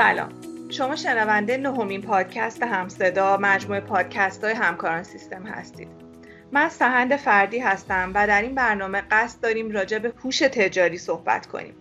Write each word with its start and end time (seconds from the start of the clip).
سلام. 0.00 0.28
شما 0.70 0.96
شنونده 0.96 1.56
نهمین 1.56 2.02
پادکست 2.02 2.62
همصدا 2.62 3.36
مجموعه 3.36 3.80
پادکست 3.80 4.44
های 4.44 4.52
همکاران 4.52 5.02
سیستم 5.02 5.42
هستید. 5.46 5.88
من 6.52 6.68
سهند 6.68 7.16
فردی 7.16 7.58
هستم 7.58 8.12
و 8.14 8.26
در 8.26 8.42
این 8.42 8.54
برنامه 8.54 9.02
قصد 9.10 9.40
داریم 9.40 9.70
راجع 9.70 9.98
به 9.98 10.12
هوش 10.24 10.38
تجاری 10.38 10.98
صحبت 10.98 11.46
کنیم. 11.46 11.74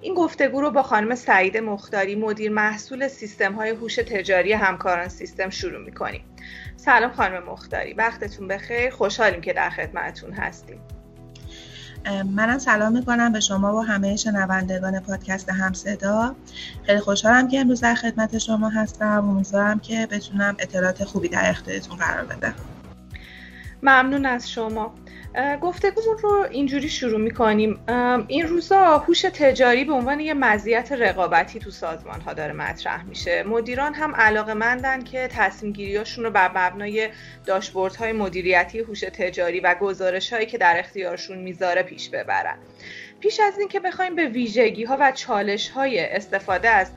این 0.00 0.14
گفتگو 0.14 0.60
رو 0.60 0.70
با 0.70 0.82
خانم 0.82 1.14
سعید 1.14 1.56
مختاری 1.56 2.14
مدیر 2.14 2.52
محصول 2.52 3.08
سیستم 3.08 3.52
های 3.52 3.70
هوش 3.70 3.94
تجاری 3.94 4.52
همکاران 4.52 5.08
سیستم 5.08 5.50
شروع 5.50 5.84
می 5.84 5.92
کنیم 5.92 6.24
سلام 6.76 7.12
خانم 7.12 7.42
مختاری 7.42 7.92
وقتتون 7.92 8.48
بخیر. 8.48 8.90
خوشحالیم 8.90 9.40
که 9.40 9.52
در 9.52 9.70
خدمتتون 9.70 10.32
هستیم. 10.32 10.80
منم 12.10 12.58
سلام 12.58 12.92
می‌کنم 12.92 13.32
به 13.32 13.40
شما 13.40 13.76
و 13.76 13.80
همه 13.80 14.16
شنوندگان 14.16 15.00
پادکست 15.00 15.50
همصدا 15.50 16.34
خیلی 16.86 17.00
خوشحالم 17.00 17.48
که 17.48 17.60
امروز 17.60 17.80
در 17.80 17.94
خدمت 17.94 18.38
شما 18.38 18.68
هستم 18.68 19.28
امیدوارم 19.28 19.78
که 19.80 20.08
بتونم 20.10 20.56
اطلاعات 20.58 21.04
خوبی 21.04 21.28
در 21.28 21.50
اختیارتون 21.50 21.96
قرار 21.96 22.24
بدم. 22.24 22.54
ممنون 23.82 24.26
از 24.26 24.50
شما. 24.50 24.94
گفتگومون 25.62 26.18
رو 26.18 26.46
اینجوری 26.50 26.88
شروع 26.88 27.20
می‌کنیم. 27.20 27.80
این 28.28 28.46
روزا 28.48 28.98
هوش 28.98 29.20
تجاری 29.20 29.84
به 29.84 29.92
عنوان 29.92 30.20
یه 30.20 30.34
مزیت 30.34 30.92
رقابتی 30.92 31.58
تو 31.58 31.70
سازمان 31.70 32.20
ها 32.20 32.32
داره 32.32 32.52
مطرح 32.52 33.04
میشه. 33.04 33.42
مدیران 33.42 33.94
هم 33.94 34.14
علاقه 34.14 34.54
مندن 34.54 35.04
که 35.04 35.28
تصمیم 35.32 35.72
گیریاشون 35.72 36.24
رو 36.24 36.30
بر 36.30 36.50
مبنای 36.54 37.08
داشبورد 37.46 37.96
های 37.96 38.12
مدیریتی 38.12 38.78
هوش 38.78 39.00
تجاری 39.00 39.60
و 39.60 39.74
گزارش 39.74 40.32
هایی 40.32 40.46
که 40.46 40.58
در 40.58 40.78
اختیارشون 40.78 41.38
می‌ذاره 41.38 41.82
پیش 41.82 42.08
ببرن. 42.08 42.58
پیش 43.20 43.40
از 43.40 43.58
اینکه 43.58 43.80
بخوایم 43.80 44.14
به 44.14 44.26
ویژگی 44.26 44.84
ها 44.84 44.96
و 45.00 45.12
چالش 45.12 45.68
های 45.68 46.00
استفاده 46.00 46.68
از 46.68 46.90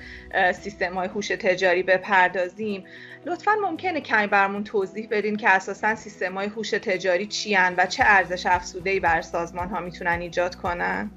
سیستم 0.54 0.94
های 0.94 1.08
هوش 1.08 1.28
تجاری 1.28 1.84
بپردازیم 1.84 2.84
لطفا 3.28 3.52
ممکنه 3.64 4.02
کمی 4.02 4.28
برمون 4.28 4.64
توضیح 4.64 5.08
بدین 5.12 5.36
که 5.36 5.50
اساسا 5.50 5.96
سیستم 5.96 6.34
های 6.34 6.48
هوش 6.48 6.70
تجاری 6.70 7.28
چی 7.28 7.58
و 7.78 7.86
چه 7.86 8.04
ارزش 8.06 8.46
افزوده 8.46 8.90
ای 8.90 9.00
بر 9.00 9.22
سازمان 9.22 9.70
ها 9.70 9.80
می‌تونن 9.80 10.22
ایجاد 10.22 10.56
کنن؟ 10.56 11.12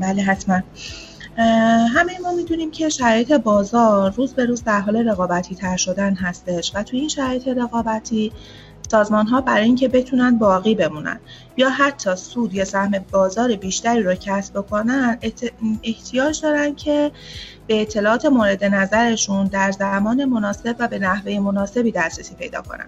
بله 0.00 0.22
حتما. 0.22 0.62
همه 1.94 2.18
ما 2.22 2.32
می‌دونیم 2.32 2.70
که 2.70 2.88
شرایط 2.88 3.32
بازار 3.32 4.12
روز 4.12 4.34
به 4.34 4.44
روز 4.44 4.64
در 4.64 4.80
حال 4.80 5.08
رقابتی 5.08 5.54
تر 5.54 5.76
شدن 5.76 6.14
هستش 6.14 6.72
و 6.74 6.82
توی 6.82 6.98
این 6.98 7.08
شرایط 7.08 7.48
رقابتی 7.48 8.32
سازمان 8.90 9.26
ها 9.26 9.40
برای 9.40 9.64
اینکه 9.64 9.88
بتونن 9.88 10.38
باقی 10.38 10.74
بمونن 10.74 11.20
یا 11.56 11.70
حتی 11.70 12.16
سود 12.16 12.54
یا 12.54 12.64
سهم 12.64 12.90
بازار 13.10 13.56
بیشتری 13.56 14.02
رو 14.02 14.14
کسب 14.14 14.58
بکنن 14.58 15.18
احتیاج 15.82 16.42
دارن 16.42 16.74
که 16.74 17.12
به 17.66 17.82
اطلاعات 17.82 18.24
مورد 18.24 18.64
نظرشون 18.64 19.46
در 19.46 19.72
زمان 19.72 20.24
مناسب 20.24 20.76
و 20.78 20.88
به 20.88 20.98
نحوه 20.98 21.38
مناسبی 21.38 21.92
دسترسی 21.92 22.34
پیدا 22.34 22.62
کنن. 22.62 22.86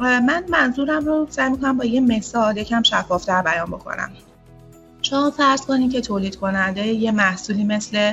من 0.00 0.44
منظورم 0.48 1.04
رو 1.04 1.26
سعی 1.30 1.50
می‌کنم 1.50 1.76
با 1.76 1.84
یه 1.84 2.00
مثال 2.00 2.56
یکم 2.56 2.82
شفافتر 2.82 3.42
بیان 3.42 3.66
بکنم. 3.66 4.10
شما 5.02 5.30
فرض 5.30 5.60
کنید 5.60 5.92
که 5.92 6.00
تولید 6.00 6.36
کننده 6.36 6.86
یه 6.86 7.12
محصولی 7.12 7.64
مثل 7.64 8.12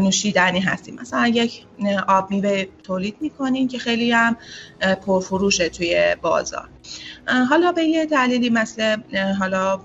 نوشیدنی 0.00 0.60
هستیم. 0.60 0.98
مثلا 1.00 1.26
یک 1.26 1.66
آب 2.08 2.30
میوه 2.30 2.66
تولید 2.82 3.16
می‌کنین 3.20 3.68
که 3.68 3.78
خیلی 3.78 4.12
هم 4.12 4.36
پرفروشه 5.06 5.68
توی 5.68 6.16
بازار. 6.22 6.68
حالا 7.50 7.72
به 7.72 7.84
یه 7.84 8.06
دلیلی 8.06 8.50
مثل 8.50 8.96
حالا 9.38 9.80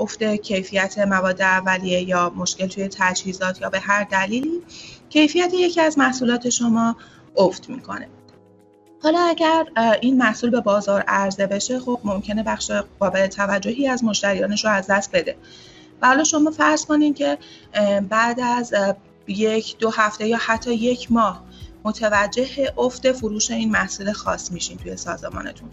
افت 0.00 0.24
کیفیت 0.24 0.98
مواد 0.98 1.42
اولیه 1.42 2.08
یا 2.08 2.32
مشکل 2.36 2.66
توی 2.66 2.88
تجهیزات 2.98 3.60
یا 3.60 3.70
به 3.70 3.80
هر 3.80 4.04
دلیلی 4.04 4.62
کیفیت 5.08 5.54
یکی 5.54 5.80
از 5.80 5.98
محصولات 5.98 6.48
شما 6.48 6.96
افت 7.36 7.70
می‌کنه. 7.70 8.08
حالا 9.02 9.20
اگر 9.20 9.66
این 10.00 10.18
محصول 10.18 10.50
به 10.50 10.60
بازار 10.60 11.00
عرضه 11.00 11.46
بشه 11.46 11.80
خب 11.80 12.00
ممکنه 12.04 12.42
بخش 12.42 12.70
قابل 13.00 13.26
توجهی 13.26 13.88
از 13.88 14.04
مشتریانش 14.04 14.64
رو 14.64 14.70
از 14.70 14.86
دست 14.86 15.10
بده. 15.12 15.36
حالا 16.02 16.24
شما 16.24 16.50
فرض 16.50 16.84
کنین 16.84 17.14
که 17.14 17.38
بعد 18.08 18.40
از 18.40 18.74
یک 19.26 19.78
دو 19.78 19.90
هفته 19.90 20.26
یا 20.26 20.38
حتی 20.40 20.74
یک 20.74 21.12
ماه 21.12 21.42
متوجه 21.84 22.72
افت 22.78 23.12
فروش 23.12 23.50
این 23.50 23.70
محصول 23.70 24.12
خاص 24.12 24.52
میشین 24.52 24.76
توی 24.76 24.96
سازمانتون. 24.96 25.68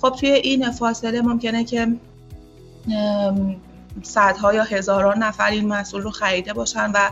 خب 0.00 0.16
توی 0.20 0.30
این 0.30 0.70
فاصله 0.70 1.22
ممکنه 1.22 1.64
که 1.64 1.96
صدها 4.02 4.54
یا 4.54 4.64
هزاران 4.64 5.22
نفر 5.22 5.50
این 5.50 5.68
محصول 5.68 6.02
رو 6.02 6.10
خریده 6.10 6.52
باشن 6.52 6.92
و 6.94 7.10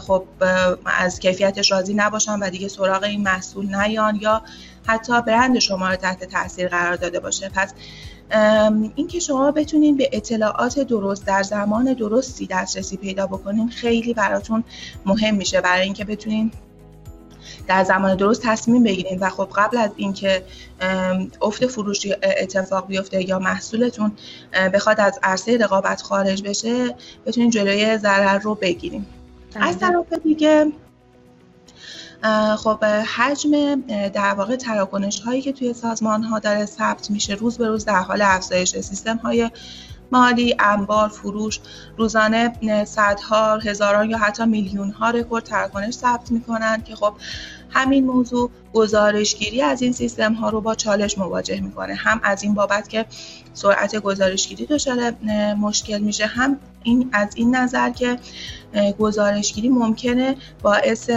خب 0.00 0.24
از 0.84 1.20
کیفیتش 1.20 1.72
راضی 1.72 1.94
نباشن 1.94 2.38
و 2.38 2.50
دیگه 2.50 2.68
سراغ 2.68 3.02
این 3.02 3.22
محصول 3.22 3.74
نیان 3.74 4.18
یا 4.22 4.42
حتی 4.86 5.22
برند 5.22 5.58
شما 5.58 5.90
رو 5.90 5.96
تحت 5.96 6.24
تاثیر 6.24 6.68
قرار 6.68 6.96
داده 6.96 7.20
باشه. 7.20 7.48
پس 7.54 7.72
اینکه 8.94 9.20
شما 9.20 9.50
بتونین 9.50 9.96
به 9.96 10.10
اطلاعات 10.12 10.80
درست 10.80 11.26
در 11.26 11.42
زمان 11.42 11.92
درستی 11.92 12.46
دسترسی 12.46 12.96
پیدا 12.96 13.26
بکنین 13.26 13.68
خیلی 13.68 14.14
براتون 14.14 14.64
مهم 15.06 15.34
میشه. 15.34 15.60
برای 15.60 15.82
اینکه 15.82 16.04
بتونین 16.04 16.50
در 17.68 17.84
زمان 17.84 18.16
درست 18.16 18.42
تصمیم 18.44 18.82
بگیرین 18.82 19.18
و 19.18 19.30
خب 19.30 19.48
قبل 19.56 19.76
از 19.78 19.90
اینکه 19.96 20.44
افت 21.42 21.66
فروشی 21.66 22.14
اتفاق 22.22 22.86
بیفته 22.86 23.28
یا 23.28 23.38
محصولتون 23.38 24.12
بخواد 24.74 25.00
از 25.00 25.18
عرصه 25.22 25.56
رقابت 25.56 26.02
خارج 26.02 26.42
بشه 26.42 26.94
بتونین 27.26 27.50
جلوی 27.50 27.98
ضرر 27.98 28.38
رو 28.38 28.54
بگیریم 28.54 29.06
از 29.54 29.78
طرف 29.78 30.12
دیگه 30.24 30.72
خب 32.56 32.84
حجم 32.84 33.80
در 34.08 34.34
واقع 34.34 34.56
تراکنش 34.56 35.20
هایی 35.20 35.42
که 35.42 35.52
توی 35.52 35.74
سازمان 35.74 36.22
ها 36.22 36.38
داره 36.38 36.66
ثبت 36.66 37.10
میشه 37.10 37.34
روز 37.34 37.58
به 37.58 37.68
روز 37.68 37.84
در 37.84 38.02
حال 38.02 38.22
افزایش 38.22 38.80
سیستم 38.80 39.16
های 39.16 39.50
مالی 40.12 40.56
انبار 40.58 41.08
فروش 41.08 41.60
روزانه 41.96 42.52
صدها 42.84 43.56
هزاران 43.56 44.10
یا 44.10 44.18
حتی 44.18 44.44
میلیون 44.44 44.90
ها 44.90 45.10
رکورد 45.10 45.44
تراکنش 45.44 45.94
ثبت 45.94 46.30
می‌کنن 46.30 46.82
که 46.82 46.96
خب 46.96 47.14
همین 47.70 48.06
موضوع 48.06 48.50
گزارشگیری 48.72 49.62
از 49.62 49.82
این 49.82 49.92
سیستم 49.92 50.32
ها 50.32 50.48
رو 50.48 50.60
با 50.60 50.74
چالش 50.74 51.18
مواجه 51.18 51.60
می‌کنه. 51.60 51.94
هم 51.94 52.20
از 52.24 52.42
این 52.42 52.54
بابت 52.54 52.88
که 52.88 53.06
سرعت 53.54 53.96
گزارشگیری 53.96 54.66
دچار 54.66 55.10
مشکل 55.54 55.98
میشه 55.98 56.26
هم 56.26 56.58
این 56.82 57.10
از 57.12 57.28
این 57.34 57.56
نظر 57.56 57.90
که 57.90 58.18
گزارشگیری 58.98 59.68
ممکنه 59.68 60.36
باعث 60.62 61.10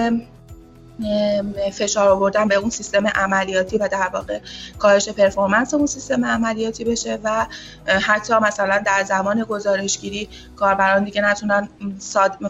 فشار 1.74 2.09
آوردن 2.09 2.47
به 2.47 2.56
اون 2.56 2.69
سیستم 2.69 3.08
عملیاتی 3.08 3.78
و 3.78 3.88
در 3.88 4.09
واقع 4.13 4.40
کاهش 4.80 5.09
پرفورمنس 5.09 5.74
اون 5.74 5.85
سیستم 5.85 6.25
عملیاتی 6.25 6.84
بشه 6.84 7.19
و 7.24 7.47
حتی 7.88 8.34
مثلا 8.34 8.84
در 8.85 9.03
زمان 9.03 9.44
گزارشگیری 9.44 10.30
کاربران 10.56 11.03
دیگه 11.03 11.22
نتونن 11.22 11.69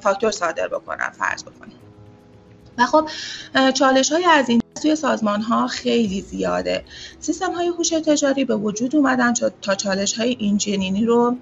فاکتور 0.02 0.31
صادر 0.31 0.68
بکنن 0.68 1.09
فرض 1.09 1.44
بکنیم. 1.44 1.75
و 2.78 2.85
خب 2.85 3.09
چالش 3.72 4.12
های 4.12 4.25
از 4.25 4.50
این 4.50 4.62
توی 4.81 4.96
سازمان 4.96 5.41
ها 5.41 5.68
خیلی 5.68 6.22
زیاده. 6.22 6.84
سیستم 7.19 7.52
های 7.52 7.68
هوش 7.68 7.90
تجاری 7.90 8.46
به 8.46 8.56
وجود 8.56 8.96
اومدن 8.96 9.34
تا 9.62 9.75
چالش 9.75 10.14
های 10.19 10.38
این 10.40 11.08
رو 11.08 11.35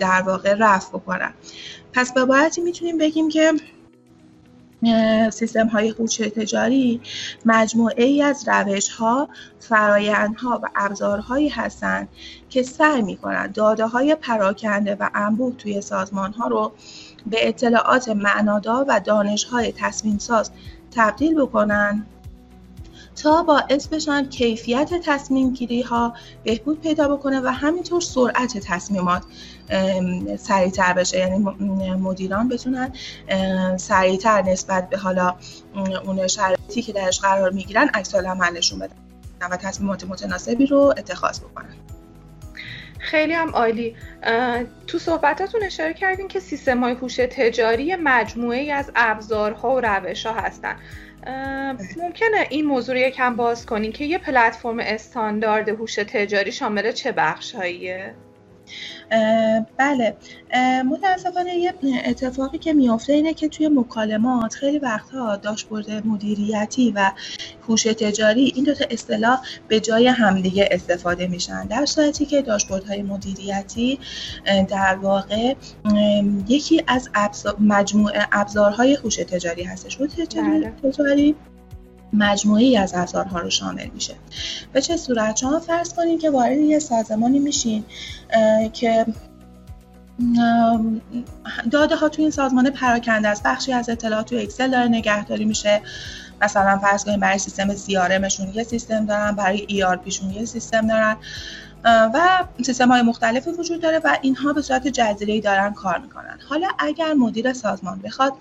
در 0.00 0.22
واقع 0.22 0.54
رفع 0.58 0.88
بکنن. 0.88 1.34
پس 1.92 2.12
به 2.12 2.24
باعثی 2.24 2.60
می‌تونیم 2.60 2.98
بگیم 2.98 3.28
که 3.28 3.52
سیستم 5.30 5.66
های 5.66 5.88
هوش 5.88 6.16
تجاری 6.16 7.00
مجموعه 7.44 8.04
ای 8.04 8.22
از 8.22 8.48
روش 8.48 8.88
ها، 8.88 9.28
فرایندها 9.60 10.60
و 10.62 10.68
ابزارهایی 10.76 11.48
هستند 11.48 12.08
که 12.50 12.62
سعی 12.62 13.02
می 13.02 13.16
کنند 13.16 13.52
داده 13.52 13.86
های 13.86 14.14
پراکنده 14.14 14.96
و 15.00 15.08
انبوه 15.14 15.56
توی 15.56 15.80
سازمان 15.80 16.32
ها 16.32 16.46
رو 16.46 16.72
به 17.26 17.48
اطلاعات 17.48 18.08
معنادار 18.08 18.84
و 18.88 19.00
دانش 19.00 19.44
های 19.44 19.72
تصمیم 19.72 20.18
ساز 20.18 20.50
تبدیل 20.90 21.40
بکنن. 21.40 22.06
تا 23.22 23.42
باعث 23.42 23.86
بشن 23.86 24.28
کیفیت 24.28 24.90
تصمیم 25.04 25.52
گیری 25.52 25.82
ها 25.82 26.14
بهبود 26.44 26.80
پیدا 26.80 27.16
بکنه 27.16 27.40
و 27.40 27.46
همینطور 27.46 28.00
سرعت 28.00 28.58
تصمیمات 28.58 29.22
سریعتر 30.38 30.92
بشه. 30.92 31.18
یعنی 31.18 31.38
مدیران 31.94 32.48
بتونن 32.48 32.92
سریعتر 33.76 34.42
نسبت 34.42 34.88
به 34.88 34.98
حالا 34.98 35.34
اون 36.04 36.26
شرایطی 36.26 36.82
که 36.82 36.92
درش 36.92 37.20
قرار 37.20 37.50
می‌گیرن 37.50 37.90
عکس 37.94 38.14
عملشون 38.14 38.78
بدن 38.78 38.96
و 39.50 39.56
تصمیمات 39.56 40.04
متناسبی 40.04 40.66
رو 40.66 40.94
اتخاذ 40.98 41.40
بکنن. 41.40 41.74
خیلی 42.98 43.32
هم 43.32 43.50
عالی. 43.50 43.96
تو 44.86 44.98
صحبتاتون 44.98 45.62
اشاره 45.62 45.94
کردین 45.94 46.28
که 46.28 46.40
سیستم 46.40 46.80
های 46.80 46.92
هوش 46.92 47.16
تجاری 47.16 47.96
مجموعه 47.96 48.58
ای 48.58 48.70
از 48.70 48.90
ابزارها 48.96 49.74
و 49.74 49.80
روش 49.80 50.26
ها 50.26 50.32
هستن. 50.32 50.76
ممکنه 51.96 52.46
این 52.50 52.66
موضوع 52.66 52.94
رو 52.94 53.00
یکم 53.00 53.36
باز 53.36 53.66
کنین 53.66 53.92
که 53.92 54.04
یه 54.04 54.18
پلتفرم 54.18 54.78
استاندارد 54.78 55.68
هوش 55.68 55.94
تجاری 55.94 56.52
شامل 56.52 56.92
چه 56.92 57.12
بخش 57.12 57.54
هاییه؟ 57.54 58.14
بله. 59.76 60.16
متاسفانه 60.84 61.54
یه 61.54 61.74
اتفاقی 62.04 62.58
که 62.58 62.72
میافته 62.72 63.12
اینه 63.12 63.34
که 63.34 63.48
توی 63.48 63.68
مکالمات 63.68 64.54
خیلی 64.54 64.78
وقتها 64.78 65.36
داشبورد 65.36 66.06
مدیریتی 66.06 66.92
و 66.96 67.12
هوش 67.68 67.82
تجاری 67.82 68.52
این 68.54 68.64
دوتا 68.64 68.84
اصطلاح 68.90 69.40
به 69.68 69.80
جای 69.80 70.06
همدیگه 70.06 70.68
استفاده 70.70 71.26
میشن. 71.26 71.66
در 71.66 71.86
صورتی 71.86 72.26
که 72.26 72.44
های 72.88 73.02
مدیریتی 73.02 73.98
در 74.68 74.96
واقع 75.02 75.54
یکی 76.48 76.82
از 76.86 77.08
مجموعه 77.60 78.26
ابزارهای 78.32 78.94
هوش 78.94 79.16
تجاری 79.16 79.62
هستش. 79.62 80.00
هوش 80.00 80.10
تجاری؟ 80.10 80.60
بله. 80.60 81.49
مجموعی 82.12 82.76
از 82.76 82.94
ابزارها 82.94 83.38
رو 83.38 83.50
شامل 83.50 83.86
میشه. 83.94 84.14
به 84.72 84.82
چه 84.82 84.96
صورت؟ 84.96 85.36
شما 85.36 85.60
فرض 85.60 85.94
کنید 85.94 86.20
که 86.20 86.30
وارد 86.30 86.58
یه 86.58 86.78
سازمانی 86.78 87.38
میشین 87.38 87.84
که 88.72 89.06
داده 91.70 91.96
ها 91.96 92.08
توی 92.08 92.24
این 92.24 92.30
سازمان 92.30 92.70
پراکنده 92.70 93.28
است. 93.28 93.42
بخشی 93.42 93.72
از 93.72 93.88
اطلاعات 93.88 94.26
توی 94.26 94.42
اکسل 94.42 94.70
داره 94.70 94.88
نگهداری 94.88 95.44
میشه. 95.44 95.82
مثلا 96.42 96.78
فرض 96.78 97.04
کنید 97.04 97.20
برای 97.20 97.38
سیستم 97.38 97.74
سیارمشون 97.74 98.48
یه 98.54 98.62
سیستم 98.62 99.06
دارن 99.06 99.32
برای 99.32 99.84
پیشون 100.04 100.30
یه 100.30 100.44
سیستم 100.44 100.86
دارن. 100.86 101.16
و 101.84 102.44
سیستم 102.62 102.88
های 102.88 103.02
مختلفی 103.02 103.50
وجود 103.50 103.80
داره 103.80 104.00
و 104.04 104.16
اینها 104.22 104.52
به 104.52 104.62
صورت 104.62 104.88
جزیره 104.88 105.40
دارن 105.40 105.74
کار 105.74 105.98
می‌کنن. 105.98 106.38
حالا 106.48 106.68
اگر 106.78 107.14
مدیر 107.14 107.52
سازمان 107.52 107.98
بخواد 107.98 108.32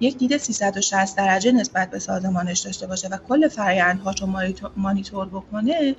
یک 0.00 0.18
دید 0.18 0.36
360 0.36 1.16
درجه 1.16 1.52
نسبت 1.52 1.90
به 1.90 1.98
سازمانش 1.98 2.60
داشته 2.60 2.86
باشه 2.86 3.08
و 3.08 3.16
کل 3.16 3.48
فرآیندهاش 3.48 4.22
رو 4.22 4.28
مانیتور 4.76 5.28
بکنه 5.28 5.96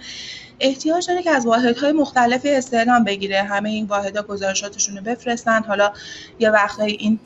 احتیاج 0.60 1.08
داره 1.08 1.24
که 1.24 1.32
از 1.32 1.46
واحدهای 1.46 1.92
مختلفی 1.92 2.50
استعلام 2.50 3.04
بگیره. 3.04 3.44
همه 3.44 3.70
این 3.70 3.86
واحدها 3.86 4.24
گزارشاتشون 4.24 4.98
رو 4.98 5.04
بفرستن. 5.04 5.64
حالا 5.64 5.94
یه 6.40 6.50
وقتایی 6.50 6.98
این 7.00 7.20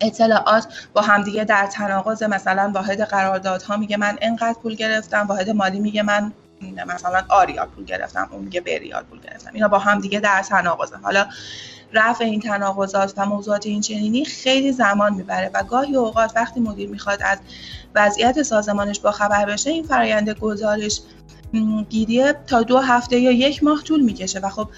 اطلاعات 0.00 0.66
با 0.92 1.00
همدیگه 1.00 1.44
در 1.44 1.66
تناقض 1.66 2.22
مثلا 2.22 2.72
واحد 2.74 3.00
قراردادها 3.00 3.76
میگه 3.76 3.96
من 3.96 4.18
انقدر 4.22 4.58
پول 4.62 4.74
گرفتم 4.74 5.26
واحد 5.26 5.50
مالی 5.50 5.80
میگه 5.80 6.02
من 6.02 6.32
مثلا 6.86 7.22
آریال 7.28 7.66
پول 7.66 7.84
گرفتم 7.84 8.28
اون 8.32 8.44
میگه 8.44 8.60
بریال 8.60 9.02
پول 9.02 9.20
گرفتم. 9.20 9.50
اینا 9.54 9.68
با 9.68 9.78
هم 9.78 10.00
دیگه 10.00 10.20
در 10.20 10.42
تناقضه. 10.42 10.96
حالا 10.96 11.26
رفع 11.94 12.24
این 12.24 12.40
تناقضات 12.40 13.14
و 13.16 13.26
موضوعات 13.26 13.66
این 13.66 13.80
چنینی 13.80 14.24
خیلی 14.24 14.72
زمان 14.72 15.14
می‌بره 15.14 15.50
و 15.54 15.62
گاهی 15.62 15.96
اوقات 15.96 16.32
وقتی 16.36 16.60
مدیر 16.60 16.88
می‌خواد 16.88 17.18
از 17.22 17.38
وضعیت 17.94 18.42
سازمانش 18.42 19.00
با 19.00 19.10
خبر 19.10 19.44
بشه 19.44 19.70
این 19.70 19.84
فرایند 19.84 20.30
گزارش 20.30 21.00
گیریه 21.88 22.34
تا 22.46 22.62
دو 22.62 22.78
هفته 22.78 23.18
یا 23.18 23.30
یک 23.30 23.64
ماه 23.64 23.82
طول 23.82 24.00
می‌کشه 24.00 24.40
و 24.40 24.48
خب 24.48 24.68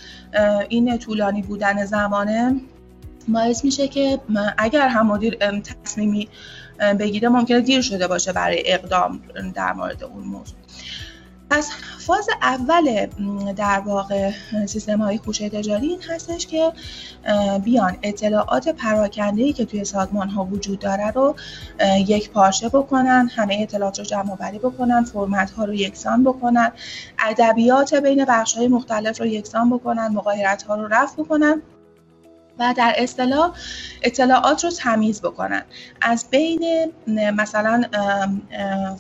این 0.69 0.99
طولانی 0.99 1.43
بودن 1.43 1.85
زمانه 1.85 2.61
باعث 3.29 3.65
میشه 3.65 3.89
که 3.89 4.21
اگر 4.59 4.89
هم 4.89 5.07
مدیر 5.07 5.37
تصمیمی 5.61 6.29
بگیره 6.99 7.29
ممکنه 7.29 7.61
دیر 7.61 7.83
شده 7.83 8.07
باشه 8.07 8.33
برای 8.33 8.63
اقدام 8.67 9.21
در 9.55 9.73
مورد 9.73 10.05
اون 10.05 10.25
موضوع. 10.25 10.57
پس 11.51 11.71
فاز 11.99 12.29
اول 12.43 13.07
در 13.57 13.81
واقع 13.81 14.31
سیستم 14.67 14.99
های 14.99 15.21
هوش 15.27 15.39
تجاری 15.39 15.87
این 15.87 16.03
هستش 16.03 16.47
که 16.47 16.73
بیان 17.65 17.97
اطلاعات 18.03 18.69
پراکنده 18.69 19.43
ای 19.43 19.53
که 19.53 19.65
توی 19.65 19.85
سازمان 19.85 20.29
ها 20.29 20.45
وجود 20.45 20.79
داره 20.79 21.11
رو 21.11 21.35
یک 22.07 22.31
پارچه 22.31 22.69
بکنن 22.69 23.31
همه 23.37 23.59
اطلاعات 23.61 23.99
رو 23.99 24.05
جمع 24.05 24.33
آوری 24.33 24.59
بکنن 24.59 25.05
فرمت 25.05 25.51
ها 25.51 25.65
رو 25.65 25.75
یکسان 25.75 26.25
بکنن 26.25 26.73
ادبیات 27.19 27.95
بین 27.95 28.25
بخش 28.25 28.57
های 28.57 28.69
مختلف 28.69 29.21
رو 29.21 29.27
یکسان 29.27 29.71
بکنن 29.71 30.09
مقایرت 30.09 30.63
ها 30.63 30.75
رو 30.75 30.89
رفع 30.89 31.23
بکنن. 31.23 31.63
و 32.59 32.75
در 32.77 32.95
اصطلاح 32.97 33.53
اطلاعات 34.03 34.65
رو 34.65 34.71
تمیز 34.71 35.21
بکنن. 35.21 35.63
از 36.01 36.27
بین 36.31 36.93
مثلا 37.37 37.85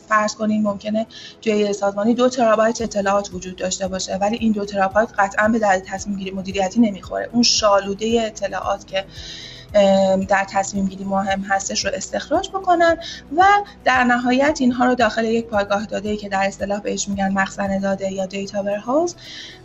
فرض 0.08 0.35
کنین 0.35 0.62
ممکنه 0.62 1.06
توی 1.43 1.73
سازمانی 1.73 2.14
دو 2.14 2.29
ترابایت 2.29 2.82
اطلاعات 2.82 3.31
وجود 3.32 3.56
داشته 3.56 3.88
باشه 3.88 4.17
ولی 4.17 4.37
این 4.37 4.53
دو 4.53 4.64
ترابایت 4.64 5.08
قطعا 5.19 5.49
به 5.49 5.58
درد 5.58 5.82
تصمیم 5.85 6.19
گیری 6.19 6.31
مدیریتی 6.31 6.81
نمی‌خوره. 6.81 7.29
اون 7.32 7.43
شالوده 7.43 8.23
اطلاعات 8.26 8.87
که 8.87 9.05
در 10.29 10.47
تصمیم 10.50 10.87
گیری 10.87 11.05
مهم 11.05 11.41
هستش 11.41 11.85
رو 11.85 11.91
استخراج 11.94 12.49
بکنن 12.49 12.97
و 13.37 13.44
در 13.85 14.05
نهایت 14.05 14.58
اینها 14.61 14.85
رو 14.85 14.94
داخل 14.94 15.25
یک 15.25 15.47
پایگاه 15.47 15.87
داده 15.87 16.17
که 16.17 16.29
در 16.29 16.47
اصطلاح 16.47 16.81
بهش 16.81 17.08
میگن 17.08 17.32
مخزن 17.32 17.79
داده 17.79 18.12
یا 18.12 18.26
دیتا 18.26 18.62
ورهاوس 18.62 19.14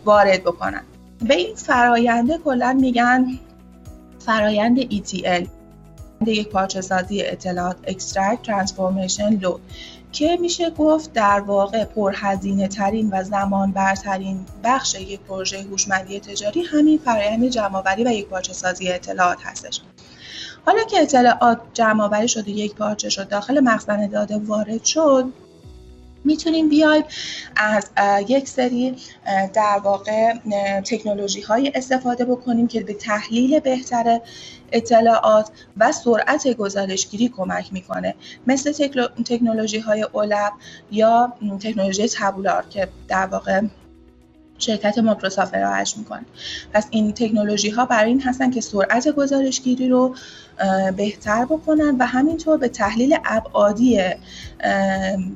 وارد 0.04 0.40
بکنن. 0.40 0.82
به 1.22 1.34
این 1.34 1.54
فراینده 1.56 2.38
کلا 2.38 2.72
میگن 2.80 3.38
فرایند 4.26 4.80
ETL 4.80 5.46
یک 6.26 6.48
پارچه 6.48 6.80
سازی 6.80 7.22
اطلاعات 7.22 7.76
Extract 7.86 8.46
Transformation 8.46 9.42
Load 9.44 9.60
که 10.12 10.38
میشه 10.40 10.70
گفت 10.70 11.12
در 11.12 11.40
واقع 11.40 11.84
پرهزینه 11.84 12.68
ترین 12.68 13.10
و 13.12 13.24
زمان 13.24 13.72
برترین 13.72 14.46
بخش 14.64 14.94
یک 14.94 15.20
پروژه 15.20 15.62
هوشمندی 15.62 16.20
تجاری 16.20 16.62
همین 16.62 16.98
فرایند 16.98 17.48
جمعآوری 17.48 18.04
و 18.04 18.10
یک 18.10 18.26
پارچه 18.26 18.52
سازی 18.52 18.88
اطلاعات 18.88 19.38
هستش. 19.42 19.80
حالا 20.66 20.84
که 20.84 21.00
اطلاعات 21.00 21.60
جمعآوری 21.74 22.28
شد 22.28 22.48
و 22.48 22.50
یک 22.50 22.74
پارچه 22.74 23.08
شد 23.08 23.28
داخل 23.28 23.60
مخزن 23.60 24.06
داده 24.06 24.38
وارد 24.38 24.84
شد 24.84 25.24
می‌تونیم 26.24 26.68
بیایم 26.68 27.04
از 27.56 27.90
یک 28.28 28.48
سری 28.48 28.96
در 29.54 29.80
واقع 29.84 30.32
تکنولوژی 30.84 31.40
های 31.40 31.72
استفاده 31.74 32.24
بکنیم 32.24 32.68
که 32.68 32.80
به 32.80 32.94
تحلیل 32.94 33.60
بهتر 33.60 34.20
اطلاعات 34.72 35.50
و 35.76 35.92
سرعت 35.92 36.48
گزارشگیری 36.48 37.28
کمک 37.28 37.72
می‌کنه. 37.72 38.14
مثل 38.46 38.72
تکنولوژی 39.24 39.78
های 39.78 40.02
اولب 40.12 40.52
یا 40.90 41.32
تکنولوژی 41.60 42.08
تبولار 42.08 42.64
که 42.70 42.88
در 43.08 43.26
واقع 43.26 43.60
شرکت 44.62 44.98
مایکروسافت 44.98 45.54
ارائهش 45.54 45.96
می‌کنه. 45.96 46.24
پس 46.72 46.86
این 46.90 47.12
تکنولوژی 47.12 47.70
ها 47.70 47.86
برای 47.86 48.08
این 48.10 48.20
هستن 48.20 48.50
که 48.50 48.60
سرعت 48.60 49.08
گزارشگیری 49.08 49.88
رو 49.88 50.14
بهتر 50.96 51.44
بکنن 51.44 51.96
و 51.98 52.06
همینطور 52.06 52.56
به 52.58 52.68
تحلیل 52.68 53.18
ابعادی 53.24 54.00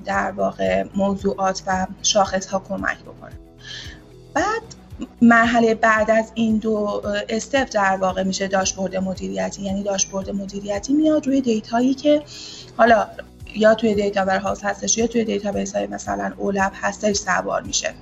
در 0.05 0.31
واقع 0.31 0.85
موضوعات 0.97 1.63
و 1.67 1.87
شاخص 2.03 2.47
ها 2.47 2.63
کمک 2.69 2.99
بکنن. 2.99 3.33
بعد 4.35 4.63
مرحله 5.23 5.75
بعد 5.75 6.11
از 6.11 6.33
این 6.35 6.57
دو 6.57 7.03
step 7.29 7.69
در 7.73 7.97
واقع 7.97 8.23
میشه 8.23 8.49
داشبورد 8.49 8.97
مدیریتی. 8.97 9.63
یعنی 9.63 9.83
داشبورد 9.83 10.31
مدیریتی 10.31 10.93
میاد 10.93 11.27
روی 11.27 11.41
data 11.41 11.77
یی 11.77 11.95
که 11.95 12.23
حالا 12.77 13.07
یا 13.55 13.75
توی 13.75 13.95
data 13.95 14.25
warehouse 14.25 14.65
هستش 14.65 14.99
یا 14.99 15.07
توی 15.07 15.25
data 15.25 15.53
های 15.75 15.87
مثلا 15.87 16.33
OLAP 16.37 16.73
هستش 16.75 17.17
سوار 17.17 17.63
میشه. 17.63 17.95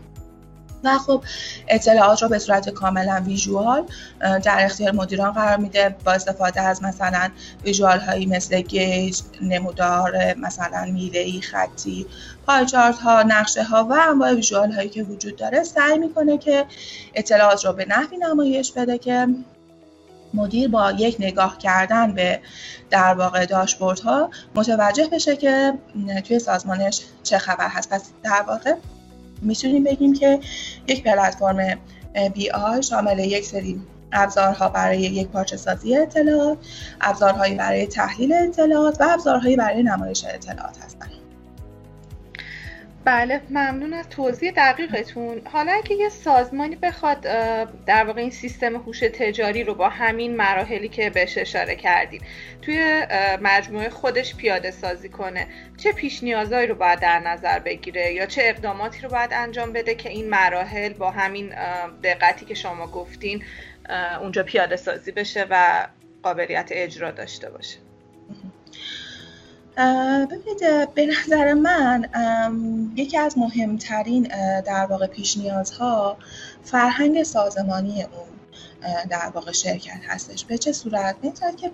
و 0.84 0.98
خب 0.98 1.24
اطلاعات 1.68 2.22
رو 2.22 2.28
به 2.28 2.38
صورت 2.38 2.70
کاملا 2.70 3.22
visual 3.26 3.84
در 4.20 4.64
اختیار 4.64 4.92
مدیران 4.92 5.32
قرار 5.32 5.56
میده. 5.56 5.96
با 6.04 6.12
استفاده 6.12 6.60
از 6.60 6.82
مثلا 6.82 7.30
visual 7.64 7.98
هایی 7.98 8.26
مثل 8.26 8.60
gauge 8.60 9.20
نمودار 9.40 10.34
مثلا 10.34 10.84
میله 10.84 11.40
خطی 11.40 12.06
پایچارت 12.46 12.98
ها 12.98 13.22
نقشه 13.22 13.62
ها 13.62 13.84
و 13.84 13.92
انواع 13.92 14.32
ویژوال 14.34 14.72
هایی 14.72 14.88
که 14.88 15.02
وجود 15.02 15.36
داره 15.36 15.62
سعی 15.62 15.98
می‌کنه 15.98 16.38
که 16.38 16.64
اطلاعات 17.14 17.64
رو 17.64 17.72
به 17.72 17.86
نحوی 17.88 18.16
نمایش 18.16 18.72
بده 18.72 18.98
که 18.98 19.28
مدیر 20.34 20.68
با 20.68 20.90
یک 20.90 21.16
نگاه 21.20 21.58
کردن 21.58 22.12
به 22.12 22.40
در 22.90 23.14
واقع 23.14 23.46
داشبورد 23.46 24.00
ها 24.00 24.30
متوجه 24.54 25.06
بشه 25.06 25.36
که 25.36 25.72
توی 26.24 26.38
سازمانش 26.38 27.00
چه 27.22 27.38
خبر 27.38 27.68
هست. 27.68 27.90
پس 27.90 28.02
در 28.22 28.44
واقع 28.48 28.74
می‌تونیم 29.44 29.84
بگیم 29.84 30.12
که 30.12 30.40
یک 30.88 31.02
پلتفرم 31.02 31.78
بی 32.34 32.50
آی 32.50 32.82
شامل 32.82 33.18
یک 33.18 33.44
سری 33.44 33.80
ابزارها 34.12 34.68
برای 34.68 35.00
یک 35.00 35.28
پارچه 35.28 35.56
سازی 35.56 35.96
اطلاعات، 35.96 36.58
ابزارهایی 37.00 37.54
برای 37.54 37.86
تحلیل 37.86 38.32
اطلاعات 38.32 39.00
و 39.00 39.04
ابزارهایی 39.10 39.56
برای 39.56 39.82
نمایش 39.82 40.24
اطلاعات 40.24 40.78
هستند. 40.84 41.13
بله 43.04 43.40
ممنون 43.50 43.92
از 43.92 44.08
توضیح 44.08 44.52
دقیقتون. 44.56 45.42
حالا 45.52 45.72
اگه 45.72 45.96
یه 45.96 46.08
سازمانی 46.08 46.76
بخواد 46.76 47.20
در 47.86 48.04
واقع 48.04 48.20
این 48.20 48.30
سیستم 48.30 48.76
هوش 48.76 49.00
تجاری 49.00 49.64
رو 49.64 49.74
با 49.74 49.88
همین 49.88 50.36
مراحلی 50.36 50.88
که 50.88 51.10
بهش 51.10 51.38
اشاره 51.38 51.76
کردیم 51.76 52.22
توی 52.62 53.06
مجموعه 53.42 53.88
خودش 53.88 54.36
پیاده 54.36 54.70
سازی 54.70 55.08
کنه 55.08 55.46
چه 55.76 55.92
پیش 55.92 56.22
نیازهایی 56.22 56.66
رو 56.66 56.74
باید 56.74 57.00
در 57.00 57.20
نظر 57.20 57.58
بگیره 57.58 58.12
یا 58.12 58.26
چه 58.26 58.42
اقداماتی 58.44 59.02
رو 59.02 59.08
باید 59.08 59.30
انجام 59.32 59.72
بده 59.72 59.94
که 59.94 60.08
این 60.08 60.30
مراحل 60.30 60.92
با 60.92 61.10
همین 61.10 61.54
دقتی 62.02 62.46
که 62.46 62.54
شما 62.54 62.86
گفتین 62.86 63.44
اونجا 64.20 64.42
پیاده 64.42 64.76
سازی 64.76 65.12
بشه 65.12 65.46
و 65.50 65.86
قابلیت 66.22 66.68
اجرا 66.72 67.10
داشته 67.10 67.50
باشه؟ 67.50 67.83
ببینید 69.76 70.94
به 70.94 71.06
نظر 71.06 71.54
من 71.54 72.08
یکی 72.96 73.18
از 73.18 73.38
مهمترین 73.38 74.22
در 74.66 74.86
واقع 74.86 75.06
پیش 75.06 75.36
نیازها 75.36 76.16
فرهنگ 76.64 77.22
سازمانی 77.22 78.02
اون 78.02 78.28
در 79.10 79.30
واقع 79.34 79.52
شرکت 79.52 80.00
هستش. 80.08 80.44
به 80.44 80.58
چه 80.58 80.72
صورت؟ 80.72 81.16
به 81.20 81.32
که 81.56 81.70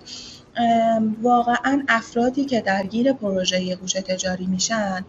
واقعا 1.21 1.83
افرادی 1.87 2.45
که 2.45 2.61
درگیر 2.61 3.13
پروژه 3.13 3.77
هوش 3.81 3.93
تجاری 3.93 4.45
میشن 4.45 5.05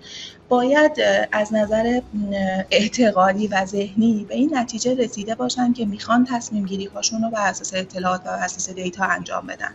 باید 0.49 0.93
از 1.33 1.53
نظر 1.53 2.01
اعتقادی 2.71 3.49
و 3.49 3.65
ذهنی 3.67 4.27
به 4.29 4.35
این 4.35 4.57
نتیجه 4.59 4.95
رسیده 4.95 5.35
باشن 5.35 5.73
که 5.73 5.85
می‌خوان 5.85 6.25
تصمیم 6.25 6.67
گیری 6.67 6.87
هاشون 6.87 7.23
رو 7.23 7.31
بر 7.31 7.49
اساس 7.49 7.75
اطلاعات 7.75 8.21
و 8.21 8.25
بر 8.25 8.45
اساس 8.45 8.71
دیتا 8.71 9.05
انجام 9.05 9.47
بدن. 9.47 9.75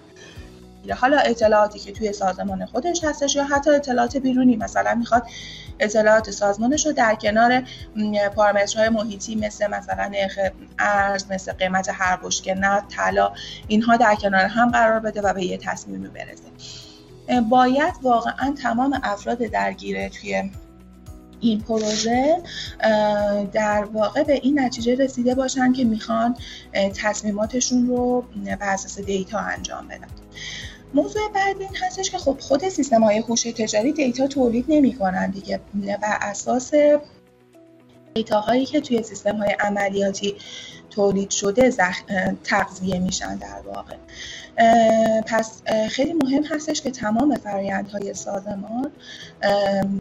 حالا 0.94 1.18
اطلاعاتی 1.18 1.80
که 1.80 1.92
توی 1.92 2.14
سازمان 2.14 2.66
خودش 2.66 3.04
هستش 3.04 3.36
یا 3.36 3.44
حتی 3.44 3.70
اطلاعات 3.70 4.18
بیرونی 4.18 4.56
مثلا 4.56 4.96
می‌خواد 4.96 5.24
اطلاعات 5.80 6.32
سازمانش 6.32 6.86
رو 6.86 6.92
در 6.94 7.16
کنار 7.16 7.64
پارامترهای 8.36 8.90
محیطی 8.90 9.36
مثل 9.36 9.68
مثلا 9.68 10.08
نرخ 10.08 10.40
ارز 10.80 11.32
مثل 11.32 11.52
قیمت 11.52 11.90
هر 11.94 12.16
بشکه 12.16 12.54
نه 12.54 12.82
طلا 12.82 13.34
اینها 13.68 13.98
در 13.98 14.16
کنار 14.16 14.46
هم 14.46 14.72
قرار 14.72 15.00
بده 15.00 15.22
و 15.22 15.34
به 15.34 15.44
یه 15.44 15.58
تصمیمی 15.58 16.08
برسه. 16.08 17.42
باید 17.42 17.94
واقعا 18.02 18.56
تمام 18.64 19.00
افراد 19.04 19.38
درگیره 19.38 20.10
توی 20.10 20.52
این 21.40 21.62
پروژه 21.62 22.38
در 23.54 23.84
واقع 23.94 24.24
به 24.24 24.34
این 24.34 24.60
نتیجه 24.60 24.96
رسیده 24.96 25.36
باشن 25.36 25.74
که 25.74 25.84
می‌خوان 25.84 26.36
تصمیماتشون 26.96 27.88
رو 27.88 28.26
بر 28.60 28.74
اساس 28.74 29.00
دیتا 29.00 29.40
انجام 29.40 29.88
بدن. 29.88 30.08
موضوع 30.94 31.32
بعد 31.36 31.62
این 31.62 31.76
هستش 31.76 32.12
که 32.12 32.18
خب 32.18 32.38
خود 32.40 32.70
سیستم 32.70 33.04
های 33.04 33.18
هوش 33.18 33.42
تجاری 33.42 33.92
دیتا 33.92 34.28
تولید 34.28 34.66
نمی 34.68 34.94
کنن 34.94 35.32
دیگه. 35.32 35.60
بر 36.02 36.18
اساس 36.22 36.72
دیتا 38.14 38.40
هایی 38.40 38.66
که 38.66 38.82
توی 38.82 39.04
سیستم 39.04 39.36
های 39.36 39.56
عملیاتی 39.60 40.36
تولید 40.90 41.30
شده 41.30 41.70
زخ... 41.70 42.02
تغذیه 42.44 43.00
میشن 43.00 43.36
در 43.36 43.62
واقع. 43.66 43.96
پس 45.26 45.62
خیلی 45.90 46.14
مهم 46.14 46.44
هستش 46.44 46.82
که 46.82 46.92
تمام 46.92 47.36
فرایندهای 47.36 48.14
سازمان 48.14 48.92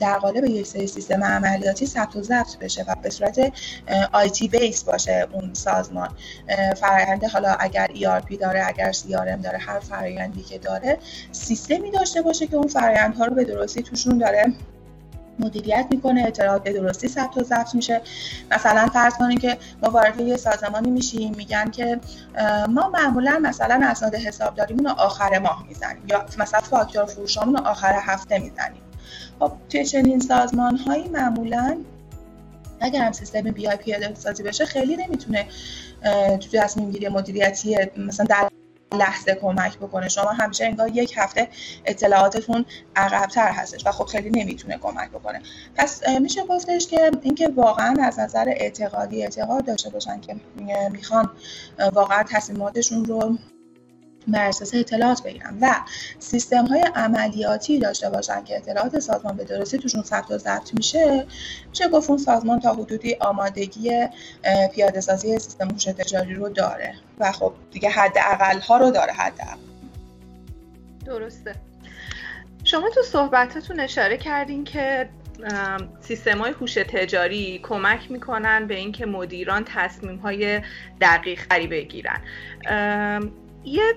در 0.01 0.19
قالب 0.19 0.45
یک 0.45 0.67
سری 0.67 0.87
سیستم 0.87 1.25
عملیاتی 1.25 1.87
ثبت 1.87 2.17
و 2.17 2.23
ضبط 2.23 2.59
بشه 2.59 2.85
و 2.89 2.95
به 3.03 3.11
صورت 3.11 3.53
آیتی 4.13 4.49
بیس 4.49 4.85
باشه 4.85 5.29
اون 5.33 5.55
سازمان. 5.55 6.09
فرایند 6.77 7.25
حالا 7.25 7.53
اگر 7.61 7.87
ERP 7.87 8.37
داره 8.41 8.65
اگر 8.67 8.93
CRM 8.93 9.43
داره 9.45 9.59
هر 9.59 9.79
فرایندی 9.79 10.43
که 10.43 10.59
داره 10.59 10.99
سیستمی 11.33 11.91
داشته 11.91 12.23
باشه 12.23 12.47
که 12.47 12.57
اون 12.57 12.69
فرایندها 12.69 13.25
رو 13.25 13.35
به 13.35 13.45
درستی 13.45 13.83
توشون 13.83 14.19
داره. 14.19 14.53
مدیریت 15.39 15.87
می‌کنه 15.91 16.25
اطلاعات 16.27 16.63
به 16.63 16.73
درستی 16.73 17.09
ثبت 17.09 17.37
و 17.37 17.43
ضبط 17.43 17.75
میشه. 17.75 18.01
مثلا 18.51 18.87
فرض 18.87 19.15
کنید 19.15 19.41
که 19.41 19.59
ما 19.83 19.91
وارد 19.91 20.21
یه 20.21 20.37
سازمانی 20.37 20.91
میشیم 20.91 21.35
میگن 21.37 21.71
که 21.71 22.01
ما 22.69 22.89
معمولا 22.89 23.39
مثلا 23.43 23.81
اسناد 23.83 24.15
حسابداریمون 24.15 24.85
رو 24.85 24.91
آخر 24.91 25.39
ماه 25.39 25.65
می‌زنیم 25.69 26.03
یا 26.09 26.27
مثلا 26.39 26.61
فاکتور 26.61 27.05
فروشامون 27.05 27.57
رو 27.57 27.67
آخر 27.67 27.95
هفته 28.03 28.39
می‌زنیم. 28.39 28.83
خب 29.41 29.53
توی 29.71 29.85
چنین 29.85 30.21
سازمان 30.21 30.77
هایی 30.77 31.09
معمولا 31.09 31.79
اگر 32.81 33.03
هم 33.03 33.13
سیستم 33.13 33.43
بی 33.43 33.69
آی 33.69 33.77
پیاده 33.77 34.15
سازی 34.15 34.43
بشه 34.43 34.65
خیلی 34.65 34.97
نمی‌تونه 34.97 35.47
تو 36.41 36.59
تصمیم 36.59 36.91
گیری 36.91 37.09
مدیریتی 37.09 37.77
مثلا 37.97 38.27
در 38.27 38.49
لحظه 38.93 39.35
کمک 39.35 39.79
بکنه. 39.79 40.09
شما 40.09 40.31
همیشه 40.31 40.65
انگار 40.65 40.89
یک 40.89 41.15
هفته 41.17 41.49
اطلاعاتتون 41.85 42.65
عقبتر 42.97 43.49
هستش 43.49 43.87
و 43.87 43.93
خب 43.93 44.05
خیلی 44.05 44.31
نمی‌تونه 44.31 44.79
کمک 44.79 45.11
بکنه. 45.11 45.43
پس 45.77 46.09
میشه 46.09 46.45
گفتش 46.45 46.87
که 46.87 47.11
اینکه 47.23 47.49
واقعا 47.49 47.97
از 48.03 48.19
نظر 48.19 48.45
اعتقادی 48.49 49.23
اعتقاد 49.23 49.65
داشته 49.65 49.91
باشن 49.91 50.21
که 50.21 50.37
می‌خوان 50.91 51.31
واقعا 51.93 52.23
تصمیماتشون 52.23 53.05
رو 53.05 53.39
بر 54.29 54.49
اساس 54.49 54.75
اطلاعات 54.75 55.23
بگیرن 55.23 55.59
و 55.61 55.75
سیستم 56.19 56.67
های 56.67 56.81
عملیاتی 56.81 57.79
داشته 57.79 58.11
باشن 58.11 58.45
که 58.45 58.57
اطلاعات 58.57 58.99
سازمان 58.99 59.37
به 59.37 59.45
درستی 59.45 59.79
توشون 59.79 60.03
ثبت 60.03 60.31
و 60.31 60.39
ضبط 60.39 60.75
میشه 60.75 61.27
میشه 61.71 61.89
گفت 61.89 62.11
اون 62.11 62.19
سازمان 62.19 62.61
تا 62.61 62.73
حدودی 62.73 63.17
آمادگی 63.21 64.07
پیاده 64.75 65.01
سازی 65.01 65.39
سیستم 65.39 65.71
هوش 65.71 65.85
تجاری 65.85 66.35
رو 66.35 66.49
داره 66.49 66.95
و 67.19 67.33
خب 67.33 67.53
دیگه 67.71 67.91
حد 67.91 68.13
اقل 68.17 68.61
ها 68.61 68.77
رو 68.77 68.91
داره 68.91 69.13
حد 69.13 69.41
اقل. 69.41 69.61
درسته 71.07 71.55
شما 72.65 72.91
تو 72.91 73.03
صحبتاتون 73.03 73.81
اشاره 73.81 74.17
کردین 74.17 74.65
که 74.65 75.09
سیستم 76.01 76.39
های 76.39 76.53
هوش 76.53 76.75
تجاری 76.75 77.61
کمک 77.63 78.11
می‌کنن 78.11 78.67
به 78.67 78.75
اینکه 78.75 79.07
مدیران 79.07 79.65
تصمیم 79.65 80.17
های 80.17 80.61
دقیق 81.01 81.69
بگیرن 81.71 82.21
یه 83.67 83.95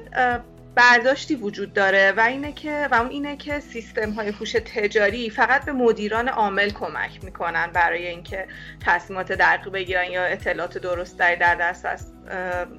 برداشتی 0.75 1.35
وجود 1.35 1.73
داره 1.73 2.13
و 2.17 2.19
اینه 2.19 2.51
که 2.51 2.87
و 2.91 2.95
اون 2.95 3.09
اینه 3.09 3.37
که 3.37 3.59
سیستم 3.59 4.11
های 4.11 4.27
هوش 4.27 4.51
تجاری 4.51 5.29
فقط 5.29 5.65
به 5.65 5.71
مدیران 5.71 6.27
عامل 6.27 6.69
کمک 6.69 7.23
می‌کنن 7.23 7.67
برای 7.73 8.07
اینکه 8.07 8.47
تصمیمات 8.85 9.31
دقیق 9.31 9.69
بگیرن 9.69 10.11
یا 10.11 10.23
اطلاعات 10.23 10.77
درست 10.77 11.17
در 11.17 11.55
دسترس 11.55 12.11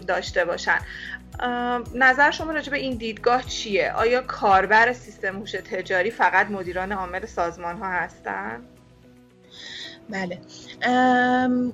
داشته 0.07 0.45
باشن. 0.45 0.79
نظر 1.95 2.31
شما 2.31 2.53
راجع 2.53 2.71
به 2.71 2.79
این 2.79 2.97
دیدگاه 2.97 3.43
چیه؟ 3.43 3.93
آیا 3.93 4.21
کاربر 4.21 4.93
سیستم 4.93 5.37
هوش 5.37 5.53
تجاری 5.53 6.11
فقط 6.11 6.51
مدیران 6.51 6.93
عامل 6.93 7.27
سازمان 7.27 7.79
ها 7.79 7.91
هستن؟ 7.91 8.63
بله. 10.11 10.39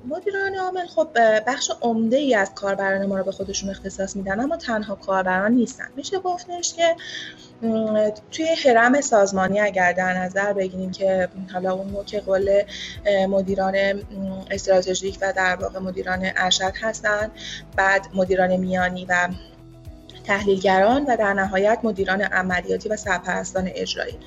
مدیران 0.08 0.54
عامل 0.54 0.86
خب 0.86 1.08
بخش 1.46 1.70
عمده 1.82 2.16
ای 2.16 2.34
از 2.34 2.54
کاربران 2.54 3.06
ما 3.06 3.18
رو 3.18 3.24
به 3.24 3.32
خودشون 3.32 3.70
اختصاص 3.70 4.16
میدن 4.16 4.40
اما 4.40 4.56
تنها 4.56 4.94
کاربران 4.94 5.52
نیستن. 5.52 5.88
میشه 5.96 6.18
گفتش 6.18 6.74
که 6.74 6.96
توی 8.30 8.46
حرم 8.64 9.00
سازمانی 9.00 9.60
اگر 9.60 9.92
در 9.92 10.18
نظر 10.18 10.52
بگیریم 10.52 10.90
که 10.90 11.28
حالا 11.52 11.72
اون 11.72 12.04
که 12.04 12.20
قول 12.20 12.62
مدیران 13.28 13.74
استراتژیک 14.50 15.18
و 15.22 15.32
در 15.36 15.56
واقع 15.56 15.78
مدیران 15.78 16.20
ارشد 16.36 16.72
هستن 16.80 17.30
بعد 17.76 18.06
مدیران 18.14 18.56
میانی 18.56 19.04
و 19.08 19.28
تحلیلگران 20.26 21.04
و 21.08 21.16
در 21.16 21.34
نهایت 21.34 21.78
مدیران 21.82 22.20
عملیاتی 22.20 22.88
و 22.88 22.96
سرپرستان 22.96 23.70
اجرایی. 23.74 24.18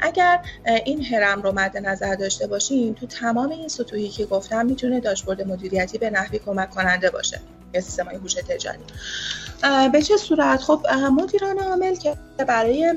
اگر 0.00 0.40
این 0.84 1.04
هرم 1.04 1.42
رو 1.42 1.52
مد 1.52 1.78
نظر 1.78 2.14
داشته 2.14 2.46
باشیم 2.46 2.92
تو 2.92 3.06
تمام 3.06 3.50
این 3.50 3.68
سطوحی 3.68 4.08
که 4.08 4.26
گفتم 4.26 4.66
می‌تونه 4.66 5.00
داشبورد 5.00 5.48
مدیریتی 5.48 5.98
به 5.98 6.10
نحوی 6.10 6.38
کمک 6.38 6.70
کننده 6.70 7.10
باشه. 7.10 7.40
یا 7.74 7.80
سیستم 7.80 8.08
هوش 8.08 8.34
تجاری. 8.34 8.78
به 9.92 10.02
چه 10.02 10.16
صورت؟ 10.16 10.60
خب 10.60 10.86
مدیران 11.12 11.58
عامل 11.58 11.94
که 11.94 12.16
برای 12.46 12.94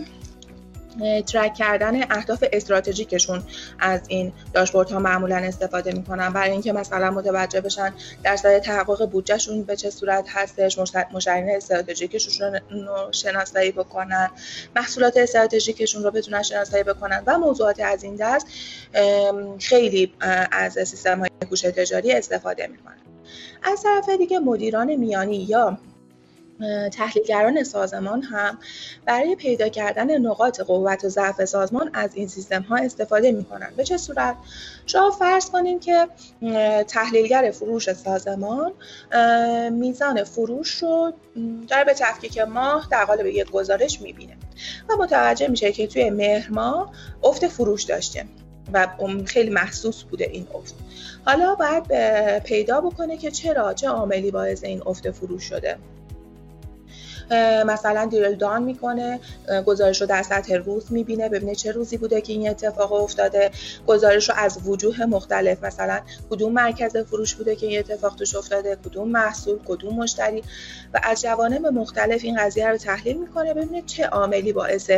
ترک 1.28 1.54
کردن 1.54 2.12
اهداف 2.12 2.44
استراتژیکشون 2.54 3.44
از 3.80 4.02
این 4.08 4.34
داشبورد 4.54 4.92
ها 4.92 5.00
معمولا 5.00 5.36
استفاده 5.36 5.92
می‌کنن. 5.92 6.34
برای 6.34 6.52
اینکه 6.52 6.74
مثلا 6.74 7.12
متوجه 7.12 7.62
بشن 7.62 7.94
درصد 8.24 8.60
تحقق 8.60 9.10
بودجهشون 9.10 9.64
به 9.64 9.76
چه 9.76 9.90
صورت 9.90 10.26
هستش 10.30 10.80
مشترین 11.14 11.50
استراتژیکشون 11.50 12.60
رو 12.70 13.12
شناسایی 13.12 13.72
بکنن 13.72 14.30
محصولات 14.76 15.18
استراتژیکشون 15.18 16.04
رو 16.04 16.12
بتونن 16.12 16.44
شناسایی 16.44 16.84
بکنن 16.84 17.24
و 17.28 17.38
موضوعات 17.38 17.80
از 17.80 18.04
این 18.04 18.16
دست 18.16 18.48
خیلی 19.60 20.14
از 20.52 20.74
سیستم 20.74 21.20
های 21.20 21.30
هوش 21.50 21.62
تجاری 21.62 22.12
استفاده 22.12 22.68
می‌کنن. 22.68 22.98
از 23.64 23.84
طرف 23.84 24.10
دیگه 24.10 24.40
مدیران 24.40 24.96
میانی 24.96 25.38
یا 25.38 25.78
تحلیلگران 26.94 27.64
سازمان 27.64 28.22
هم 28.22 28.58
برای 29.06 29.36
پیدا 29.36 29.70
کردن 29.70 30.18
نقاط 30.18 30.62
قوت 30.62 31.06
و 31.06 31.10
ضعف 31.10 31.46
سازمان 31.46 31.90
از 31.94 32.10
این 32.14 32.28
سیستم 32.28 32.62
ها 32.62 32.76
استفاده 32.76 33.32
می 33.32 33.46
کنند 33.46 33.76
به 33.76 33.84
چه 33.84 33.98
صورت؟ 33.98 34.36
شما 34.86 35.12
فرض 35.12 35.50
کنید 35.50 35.82
که 35.82 36.08
تحلیلگر 36.84 37.52
فروش 37.52 37.94
سازمان 37.94 38.74
میزان 39.72 40.24
فروش 40.24 40.84
رو 40.84 41.14
داره 41.68 41.84
به 41.84 41.94
تفکیک 41.94 42.38
ماه 42.38 42.88
در 42.92 43.06
قالب 43.06 43.26
یک 43.26 43.52
گزارش 43.52 44.02
می‌بینه 44.02 44.38
و 44.90 44.94
متوجه 45.00 45.48
میشه 45.48 45.72
که 45.72 45.88
توی 45.88 46.10
مهر 46.10 46.50
ماه 46.52 46.92
افت 47.24 47.48
فروش 47.48 47.84
داشته 47.84 48.26
و 48.74 48.88
خیلی 49.26 49.50
محسوس 49.50 50.04
بوده 50.04 50.26
این 50.26 50.48
افت. 50.54 50.76
حالا 51.26 51.56
باید 51.56 51.84
پیدا 52.44 52.82
بکنه 52.82 53.18
که 53.18 53.32
چرا 53.32 53.74
چه 53.74 53.88
عاملی 53.88 54.32
باعث 54.32 54.64
این 54.64 54.82
افت 54.86 55.12
فروش 55.12 55.44
شده. 55.44 55.78
مثلا 57.66 58.06
دیرل 58.06 58.36
دان 58.36 58.64
می‌کنه 58.64 59.20
گزارش 59.66 60.02
رو 60.02 60.08
در 60.08 60.24
سطح 60.24 60.56
روز 60.56 60.92
می‌بینه 60.92 61.30
ببینه 61.30 61.56
چه 61.56 61.72
روزی 61.72 61.98
بوده 61.98 62.22
که 62.22 62.34
این 62.34 62.50
اتفاق 62.50 62.94
افتاده. 62.94 63.52
گزارش 63.88 64.30
رو 64.30 64.36
از 64.38 64.60
وجوه 64.66 65.06
مختلف 65.06 65.64
مثلا 65.64 66.00
کدوم 66.30 66.54
مرکز 66.54 66.98
فروش 66.98 67.36
بوده 67.36 67.56
که 67.56 67.68
این 67.68 67.80
اتفاق 67.80 68.16
توش 68.16 68.36
افتاده 68.36 68.78
کدوم 68.86 69.10
محصول 69.10 69.60
کدوم 69.66 69.96
مشتری. 69.96 70.44
و 70.94 71.00
از 71.04 71.22
جوانب 71.22 71.66
مختلف 71.66 72.24
این 72.24 72.38
قضیه 72.38 72.68
رو 72.68 72.78
تحلیل 72.78 73.18
می‌کنه 73.18 73.54
ببینه 73.54 73.82
چه 73.82 74.06
عاملی 74.06 74.54
باعث 74.54 74.92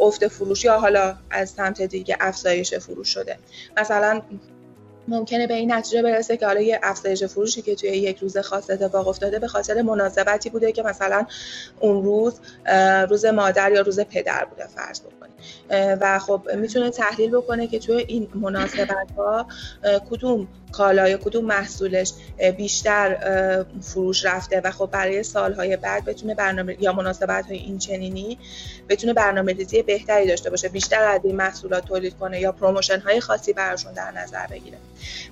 افت 0.00 0.28
فروش 0.28 0.64
یا 0.64 0.78
حالا 0.78 1.16
از 1.30 1.50
سمت 1.50 1.82
دیگه 1.82 2.16
افزایش 2.20 2.74
فروش 2.74 3.08
شده. 3.08 3.36
مثلا 3.76 4.22
ممکنه 5.10 5.46
به 5.46 5.54
این 5.54 5.72
نتیجه 5.72 6.02
برسه 6.02 6.36
که 6.36 6.46
حالا 6.46 6.60
یه 6.60 6.80
افزایش 6.82 7.24
فروشی 7.24 7.62
که 7.62 7.74
توی 7.74 7.88
یک 7.88 8.18
روز 8.18 8.38
خاص 8.38 8.70
اتفاق 8.70 9.08
افتاده 9.08 9.38
به 9.38 9.46
خاطر 9.46 9.82
مناسبتی 9.82 10.50
بوده 10.50 10.72
که 10.72 10.82
مثلا 10.82 11.26
اون 11.80 12.02
روز 12.04 12.40
روز 13.08 13.24
مادر 13.24 13.72
یا 13.72 13.80
روز 13.80 14.00
پدر 14.00 14.44
بوده 14.44 14.66
فرض 14.66 15.00
بکنید 15.00 15.30
و 16.00 16.18
خب 16.18 16.42
می‌تونه 16.54 16.90
تحلیل 16.90 17.30
بکنه 17.30 17.66
که 17.66 17.78
توی 17.78 17.96
این 17.96 18.28
مناسبت 18.34 19.10
ها 19.16 19.46
کدوم 20.10 20.48
کالا 20.72 21.08
یا 21.08 21.16
کدوم 21.16 21.44
محصولش 21.44 22.12
بیشتر 22.56 23.64
فروش 23.80 24.24
رفته 24.24 24.60
و 24.64 24.70
خب 24.70 24.88
برای 24.92 25.22
سالهای 25.22 25.76
بعد 25.76 26.04
بتونه 26.04 26.34
برنامه 26.34 26.76
یا 26.80 26.92
مناسبت 26.92 27.46
های 27.46 27.56
این 27.56 27.78
چنینی 27.78 28.38
بتونه 28.88 29.12
برنامه 29.12 29.52
ریزی 29.52 29.82
بهتری 29.82 30.26
داشته 30.26 30.50
باشه 30.50 30.68
بیشتر 30.68 31.04
از 31.04 31.20
این 31.24 31.36
محصولات 31.36 31.84
تولید 31.84 32.18
کنه 32.18 32.40
یا 32.40 32.52
promotion 32.52 33.00
های 33.00 33.20
خاصی 33.20 33.52
براشون 33.52 33.92
در 33.92 34.10
نظر 34.10 34.46
بگیره. 34.46 34.78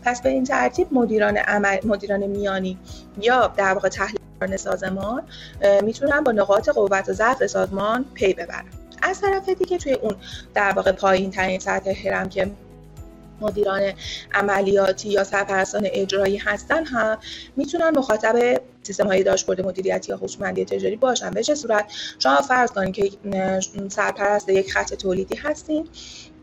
پس 0.03 0.23
به 0.23 0.29
این 0.29 0.45
ترتیب 0.45 0.89
مدیران 0.93 1.37
عمل 1.37 1.79
مدیران 1.85 2.27
میانی 2.27 2.79
یا 3.21 3.55
در 3.57 3.75
واقع 3.75 3.89
تحلیلگران 3.89 4.57
سازمان 4.57 5.23
می‌تونن 5.83 6.21
به 6.21 6.33
نقاط 6.33 6.69
قوت 6.69 7.09
و 7.09 7.13
ضعف 7.13 7.47
سازمان 7.47 8.05
پی 8.15 8.35
ببرن. 8.35 8.65
از 9.03 9.21
طرف 9.21 9.49
دیگه 9.49 9.79
توی 9.79 9.93
اون 9.93 10.15
در 10.55 10.73
واقع 10.73 10.93
پایین 10.93 11.31
ترین 11.31 11.61
سطح 11.61 12.09
هرم 12.09 12.29
که 12.29 12.51
مدیران 13.41 13.93
عملیاتی 14.35 15.09
یا 15.09 15.25
سرپرستان 15.25 15.83
اجرایی 15.93 16.37
هستن 16.37 16.85
هم 16.85 17.19
می‌تونن 17.57 17.91
مخاطب 17.99 18.61
سیستم 18.83 19.07
های 19.07 19.23
داشبورد 19.23 19.61
مدیریتی 19.61 20.13
یا 20.13 20.19
هوشمندی 20.19 20.65
تجاری 20.65 20.97
باشن. 20.97 21.31
به 21.31 21.43
چه 21.43 21.55
صورت؟ 21.55 21.93
شما 22.19 22.41
فرض 22.41 22.71
کنید 22.71 22.95
که 22.95 23.11
سرپرست 23.89 24.49
یک 24.49 24.73
خط 24.73 24.95
تولیدی 24.95 25.37
هستین 25.37 25.89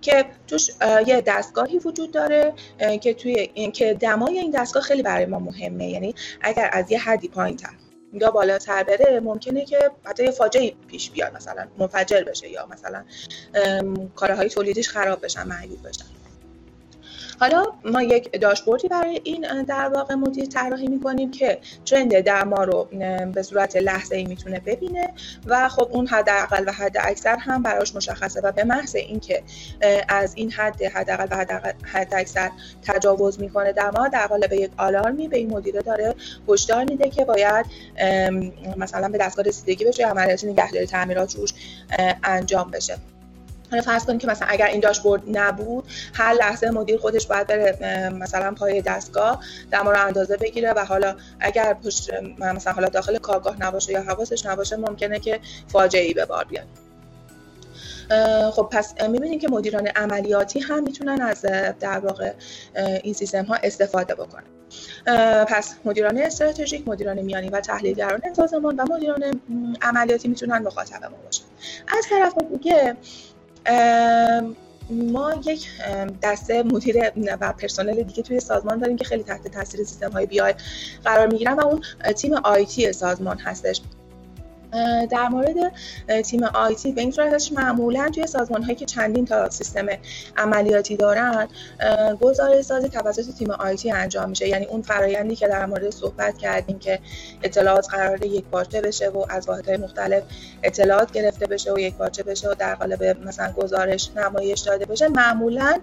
که 0.01 0.25
توش 0.47 0.69
یه 1.07 1.21
دستگاهی 1.21 1.77
وجود 1.77 2.11
داره 2.11 2.53
که 3.01 3.13
توی 3.13 3.47
که 3.73 3.93
دمای 3.93 4.39
این 4.39 4.51
دستگاه 4.51 4.83
خیلی 4.83 5.03
برای 5.03 5.25
ما 5.25 5.39
مهمه. 5.39 5.89
یعنی 5.89 6.15
اگر 6.41 6.69
از 6.73 6.91
یه 6.91 6.99
حدی 6.99 7.27
پایین 7.27 7.57
تر 7.57 7.73
یا 8.13 8.31
بالاتر 8.31 8.83
بره 8.83 9.19
ممکنه 9.19 9.65
که 9.65 9.91
حتی 10.03 10.23
یه 10.23 10.31
فاجعه 10.31 10.73
پیش 10.87 11.11
بیاد 11.11 11.35
مثلا 11.35 11.67
منفجر 11.77 12.23
بشه 12.23 12.49
یا 12.49 12.67
مثلا 12.71 13.03
کارهای 14.15 14.49
تولیدیش 14.49 14.89
خراب 14.89 15.25
بشن 15.25 15.47
معیوب 15.47 15.87
بشن. 15.87 16.05
حالا 17.39 17.65
ما 17.85 18.01
یک 18.01 18.41
داشبوردی 18.41 18.87
برای 18.87 19.21
این 19.23 19.63
در 19.63 19.89
واقع 19.89 20.15
مدیر 20.15 20.45
طراحی 20.45 20.87
می‌کنیم 20.87 21.31
که 21.31 21.59
ترند 21.85 22.19
درما 22.19 22.63
رو 22.63 22.87
به 23.33 23.43
صورت 23.43 23.75
لحظه 23.75 24.15
ای 24.15 24.25
می‌تونه 24.25 24.59
ببینه 24.59 25.13
و 25.45 25.69
خب 25.69 25.89
اون 25.91 26.07
حداقل 26.07 26.63
و 26.67 26.71
حد 26.71 26.97
اکثر 26.99 27.37
هم 27.37 27.63
براش 27.63 27.95
مشخصه 27.95 28.41
و 28.41 28.51
به 28.51 28.63
محض 28.63 28.95
اینکه 28.95 29.43
از 30.07 30.33
این 30.35 30.51
حد 30.51 30.83
حداقل 30.83 31.27
و 31.31 31.61
حد 31.83 32.13
اکثر 32.13 32.51
تجاوز 32.81 33.39
می‌کنه 33.39 33.73
درما 33.73 34.07
در 34.07 34.27
قالب 34.27 34.53
یک 34.53 34.71
آلارمی 34.77 35.27
به 35.27 35.37
این 35.37 35.53
مدیره 35.53 35.81
داره 35.81 36.15
هشدار 36.49 36.83
میده 36.83 37.09
که 37.09 37.25
باید 37.25 37.65
مثلا 38.77 39.09
به 39.09 39.17
دستگاه 39.17 39.45
رسیدگی 39.45 39.85
بشه 39.85 40.07
عملیات 40.07 40.43
نگهداری 40.43 40.85
تعمیرات 40.85 41.35
روش 41.35 41.49
انجام 42.23 42.71
بشه. 42.71 42.97
حالا 43.71 43.81
فرض 43.83 44.05
کنیم 44.05 44.17
که 44.17 44.27
مثلا 44.27 44.47
اگر 44.47 44.65
این 44.65 44.79
داشبورد 44.79 45.23
نبود 45.27 45.83
هر 46.13 46.33
لحظه 46.33 46.69
مدیر 46.69 46.97
خودش 46.97 47.27
باید 47.27 47.47
بره 47.47 48.09
مثلا 48.09 48.51
پای 48.51 48.81
دستگاه 48.81 49.43
دما 49.71 49.91
رو 49.91 50.05
اندازه 50.05 50.37
بگیره 50.37 50.73
و 50.73 50.85
حالا 50.85 51.15
اگر 51.39 51.73
پشت 51.73 52.09
مثلا 52.39 52.73
حالا 52.73 52.89
داخل 52.89 53.17
کارگاه 53.17 53.63
نباشه 53.63 53.91
یا 53.91 54.01
حواسش 54.01 54.45
نباشه 54.45 54.75
ممکنه 54.75 55.19
که 55.19 55.39
فاجعه 55.67 56.01
ای 56.01 56.13
به 56.13 56.25
بار 56.25 56.43
بیاد. 56.45 56.67
خب 58.51 58.69
پس 58.71 59.01
می‌بینیم 59.01 59.39
که 59.39 59.47
مدیران 59.47 59.87
عملیاتی 59.87 60.59
هم 60.59 60.83
می‌تونن 60.83 61.21
از 61.21 61.41
در 61.79 61.99
واقع 61.99 62.33
این 63.03 63.13
سیستم 63.13 63.43
ها 63.43 63.55
استفاده 63.63 64.15
بکنن. 64.15 64.43
پس 65.45 65.75
مدیران 65.85 66.17
استراتژیک 66.17 66.87
مدیران 66.87 67.21
میانی 67.21 67.49
و 67.49 67.59
تحلیلگران 67.59 68.21
سازمان 68.33 68.75
و 68.75 68.85
مدیران 68.93 69.41
عملیاتی 69.81 70.27
می‌تونن 70.27 70.57
مخاطب 70.57 71.03
ما 71.03 71.17
باشن. 71.25 71.43
از 71.97 72.05
طرف 72.09 72.33
دیگه 72.51 72.97
ما 74.89 75.33
یک 75.45 75.67
دسته 76.23 76.63
مدیر 76.63 77.11
و 77.41 77.53
پرسنل 77.53 78.03
دیگه 78.03 78.23
توی 78.23 78.39
سازمان 78.39 78.79
داریم 78.79 78.97
که 78.97 79.03
خیلی 79.03 79.23
تحت 79.23 79.47
تاثیر 79.47 79.83
سیستم 79.83 80.11
های 80.11 80.25
بی 80.25 80.39
آی 80.39 80.53
قرار 81.05 81.27
می‌گیرن 81.27 81.53
و 81.53 81.65
اون 81.67 81.81
تیم 82.13 82.33
آیتی 82.33 82.93
سازمان 82.93 83.37
هستش. 83.37 83.81
در 85.11 85.27
مورد 85.27 85.71
تیم 86.21 86.43
آیتی 86.43 86.91
به 86.91 87.01
این 87.01 87.11
صورتش 87.11 87.51
معمولا 87.51 88.09
توی 88.09 88.27
سازمان 88.27 88.63
هایی 88.63 88.75
که 88.75 88.85
چندین 88.85 89.25
تا 89.25 89.49
سیستم 89.49 89.85
عملیاتی 90.37 90.95
دارن 90.95 91.47
گزارش 92.21 92.65
سازی 92.65 92.89
توسط 92.89 93.33
تیم 93.37 93.51
آیتی 93.51 93.91
انجام 93.91 94.29
میشه. 94.29 94.47
یعنی 94.47 94.65
اون 94.65 94.81
فرایندی 94.81 95.35
که 95.35 95.47
در 95.47 95.65
مورد 95.65 95.89
صحبت 95.89 96.37
کردیم 96.37 96.79
که 96.79 96.99
اطلاعات 97.43 97.87
قرار 97.89 98.25
یک 98.25 98.45
پارچه 98.45 98.81
بشه 98.81 99.09
و 99.09 99.25
از 99.29 99.47
واحدهای 99.47 99.77
مختلف 99.77 100.23
اطلاعات 100.63 101.11
گرفته 101.11 101.47
بشه 101.47 101.73
و 101.73 101.79
یک 101.79 101.95
پارچه 101.95 102.23
بشه 102.23 102.49
و 102.49 102.53
در 102.53 102.75
قالب 102.75 103.03
مثلا 103.03 103.51
گزارش 103.51 104.09
نمایش 104.15 104.59
داده 104.59 104.85
بشه 104.85 105.07
معمولا 105.07 105.79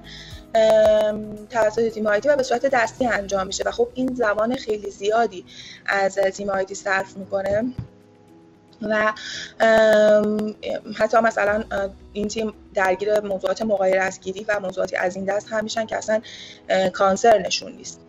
توسط 1.50 1.88
تیم 1.88 2.06
آیتی 2.06 2.28
و 2.28 2.36
به 2.36 2.42
صورت 2.42 2.66
دستی 2.66 3.06
انجام 3.06 3.46
میشه. 3.46 3.64
و 3.66 3.70
خب 3.70 3.88
این 3.94 4.14
زمان 4.14 4.56
خیلی 4.56 4.90
زیادی 4.90 5.44
از 5.86 6.14
تیم 6.14 6.50
آیتی 6.50 6.74
صرف 6.74 7.16
می‌کنه. 7.16 7.64
و 8.82 9.12
حتی 10.96 11.18
مثلا 11.18 11.64
این 12.12 12.28
تیم 12.28 12.52
درگیر 12.74 13.20
موضوعات 13.20 13.62
مغایرتگیری 13.62 14.44
و 14.48 14.60
موضوعاتی 14.60 14.96
از 14.96 15.16
این 15.16 15.24
دست 15.24 15.52
هم 15.52 15.64
میشن 15.64 15.86
که 15.86 15.96
اصلا 15.96 16.20
کانسر 16.92 17.38
نشون 17.38 17.72
نیست. 17.72 18.00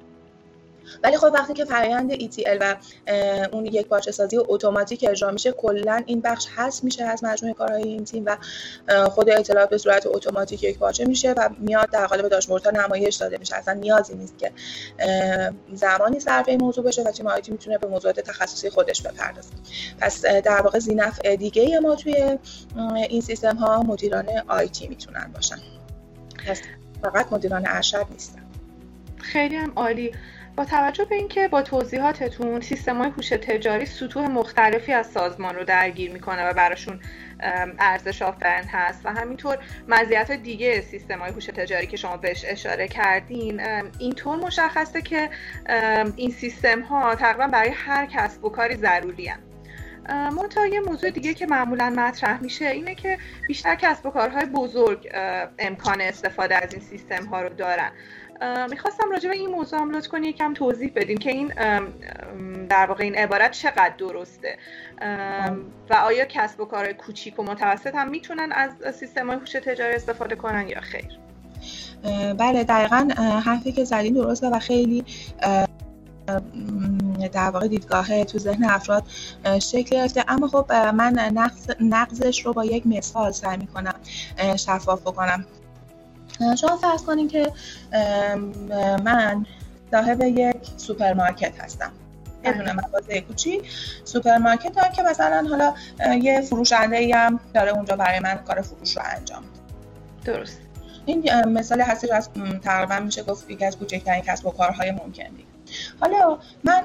ولی 1.03 1.17
خب 1.17 1.31
وقتی 1.33 1.53
که 1.53 1.65
فرایند 1.65 2.13
ETL 2.13 2.57
و 2.61 2.75
اون 3.51 3.65
یک 3.65 3.87
پارچه 3.87 4.11
سازی 4.11 4.37
اتوماتیک 4.37 5.05
اجرا 5.09 5.31
میشه 5.31 5.51
کلا 5.51 6.03
این 6.05 6.21
بخش 6.21 6.47
هست 6.55 6.83
میشه 6.83 7.03
از 7.03 7.23
مجموعه 7.23 7.53
کارهای 7.55 7.83
این 7.83 8.05
تیم 8.05 8.23
و 8.25 8.37
خود 9.09 9.29
اطلاعات 9.29 9.69
به 9.69 9.77
صورت 9.77 10.07
اتوماتیک 10.07 10.63
یک 10.63 10.77
پارچه 10.77 11.05
میشه 11.05 11.31
و 11.31 11.49
میاد 11.59 11.89
در 11.89 12.05
قالب 12.05 12.27
داشبوردها 12.27 12.71
نمایش 12.71 13.15
داده 13.15 13.37
میشه. 13.37 13.55
اصلا 13.55 13.73
نیازی 13.73 14.15
نیست 14.15 14.37
که 14.37 14.51
زمانی 15.73 16.19
صرف 16.19 16.49
این 16.49 16.61
موضوع 16.61 16.85
بشه 16.85 17.03
و 17.03 17.11
تیم 17.11 17.27
آیتی 17.27 17.51
می‌تونه 17.51 17.77
به 17.77 17.87
موضوعات 17.87 18.19
تخصصی 18.19 18.69
خودش 18.69 19.01
بپردازه. 19.01 19.49
پس 19.99 20.21
در 20.25 20.61
واقع 20.61 20.79
زینف 20.79 21.25
دیگه 21.25 21.79
ما 21.79 21.95
توی 21.95 22.37
این 23.09 23.21
سیستم 23.21 23.55
ها 23.55 23.83
مدیران 23.83 24.25
آیتی 24.47 24.87
می‌تونن 24.87 25.31
باشن. 25.33 25.57
پس 26.47 26.61
فقط 27.01 27.33
مدیران 27.33 27.63
ارشد 27.67 28.05
نیستن. 28.11 28.41
خیلی 29.17 29.55
هم 29.55 29.73
عالی. 29.75 30.11
با 30.55 30.65
توجه 30.65 31.05
به 31.05 31.15
اینکه 31.15 31.47
با 31.47 31.61
توضیحاتتون 31.61 32.61
سیستم 32.61 32.97
های 32.97 33.09
هوش 33.09 33.29
تجاری 33.29 33.85
سطوح 33.85 34.27
مختلفی 34.27 34.93
از 34.93 35.07
سازمان 35.07 35.55
رو 35.55 35.63
درگیر 35.63 36.11
می‌کنه 36.11 36.49
و 36.49 36.53
براشون 36.53 36.99
ارزش 37.79 38.21
آفرین 38.21 38.67
هست 38.69 39.05
و 39.05 39.09
همینطور 39.09 39.57
مزیت 39.87 40.31
دیگه 40.31 40.81
سیستم 40.81 41.19
های 41.19 41.31
هوش 41.31 41.45
تجاری 41.45 41.87
که 41.87 41.97
شما 41.97 42.17
بهش 42.17 42.45
اشاره 42.47 42.87
کردین 42.87 43.61
اینطور 43.99 44.37
مشخصه 44.37 45.01
که 45.01 45.29
این 46.15 46.31
سیستم 46.31 46.81
ها 46.81 47.15
تقریبا 47.15 47.47
برای 47.47 47.69
هر 47.69 48.05
کسب 48.05 48.45
و 48.45 48.49
کاری 48.49 48.75
ضروری 48.75 49.27
هم. 49.27 49.39
منتها 50.09 50.67
یه 50.67 50.79
موضوع 50.79 51.09
دیگه 51.09 51.33
که 51.33 51.45
معمولا 51.45 51.93
مطرح 51.97 52.43
میشه 52.43 52.65
اینه 52.65 52.95
که 52.95 53.17
بیشتر 53.47 53.75
کسب 53.75 54.05
و 54.05 54.09
کارهای 54.09 54.45
بزرگ 54.45 55.09
امکان 55.59 56.01
استفاده 56.01 56.55
از 56.55 56.73
این 56.73 56.81
سیستم 56.81 57.25
ها 57.25 57.41
رو 57.41 57.49
دارن 57.49 57.91
می‌خواستم 58.69 59.11
راجع 59.11 59.29
به 59.29 59.35
این 59.35 59.49
موضوع 59.49 59.79
هم 59.79 59.91
لطف 59.91 60.07
کنی 60.07 60.27
یکم 60.27 60.53
توضیح 60.53 60.91
بدیم 60.95 61.17
که 61.17 61.31
این 61.31 61.53
در 62.69 62.85
واقع 62.85 63.03
این 63.03 63.15
عبارت 63.15 63.51
چقدر 63.51 63.93
درسته؟ 63.97 64.57
و 65.89 65.93
آیا 65.93 66.25
کسب 66.25 66.59
و 66.59 66.65
کار 66.65 66.93
کوچیک 66.93 67.39
و 67.39 67.43
متوسط 67.43 67.95
هم 67.95 68.09
می‌تونن 68.09 68.51
از 68.51 68.95
سیستم 68.95 69.27
های 69.27 69.37
هوش 69.37 69.51
تجاری 69.51 69.95
استفاده 69.95 70.35
کنن 70.35 70.67
یا 70.67 70.81
خیر؟ 70.81 71.19
بله 72.37 72.63
دقیقا 72.63 73.09
حرفی 73.45 73.71
که 73.71 73.83
زدین 73.83 74.13
درسته 74.13 74.49
و 74.49 74.59
خیلی 74.59 75.05
در 77.33 77.49
واقع 77.49 77.67
دیدگاه 77.67 78.23
تو 78.23 78.37
ذهن 78.37 78.63
افراد 78.63 79.03
شکل 79.59 79.95
گرفته. 79.97 80.23
اما 80.27 80.47
خب 80.47 80.73
من 80.73 81.33
نقشش 81.79 82.45
رو 82.45 82.53
با 82.53 82.65
یک 82.65 82.87
مثال 82.87 83.31
سعی 83.31 83.57
می‌کنم 83.57 83.95
شفاف 84.55 85.01
بکنم. 85.01 85.45
شما 86.39 86.77
فرض 86.77 87.03
کنید 87.03 87.31
که 87.31 87.51
من 89.03 89.45
صاحب 89.91 90.21
یک 90.21 90.55
سوپرمارکت 90.77 91.61
هستم. 91.61 91.91
یه 92.45 92.53
دونه 92.53 92.73
مغازه 92.73 93.21
کوچیک 93.21 93.71
سوپرمارکت 94.03 94.77
هم 94.77 94.91
که 94.91 95.03
مثلا 95.03 95.47
حالا 95.49 95.73
یه 96.15 96.41
فروشنده 96.41 96.97
ای 96.97 97.11
هم 97.11 97.39
داره 97.53 97.71
اونجا 97.71 97.95
برای 97.95 98.19
من 98.19 98.35
کار 98.35 98.61
فروش 98.61 98.97
رو 98.97 99.03
انجام 99.17 99.43
درست. 100.25 100.59
این 101.05 101.45
مثال 101.45 101.81
هست 101.81 102.11
از 102.11 102.29
تقریبا 102.63 102.99
میشه 102.99 103.23
گفت 103.23 103.49
یکی 103.49 103.65
از 103.65 103.77
کوچکترین 103.77 104.21
کسب 104.21 104.45
و 104.45 104.51
کارهای 104.51 104.91
ممکن 104.91 105.23
حالا 105.99 106.37
من 106.63 106.83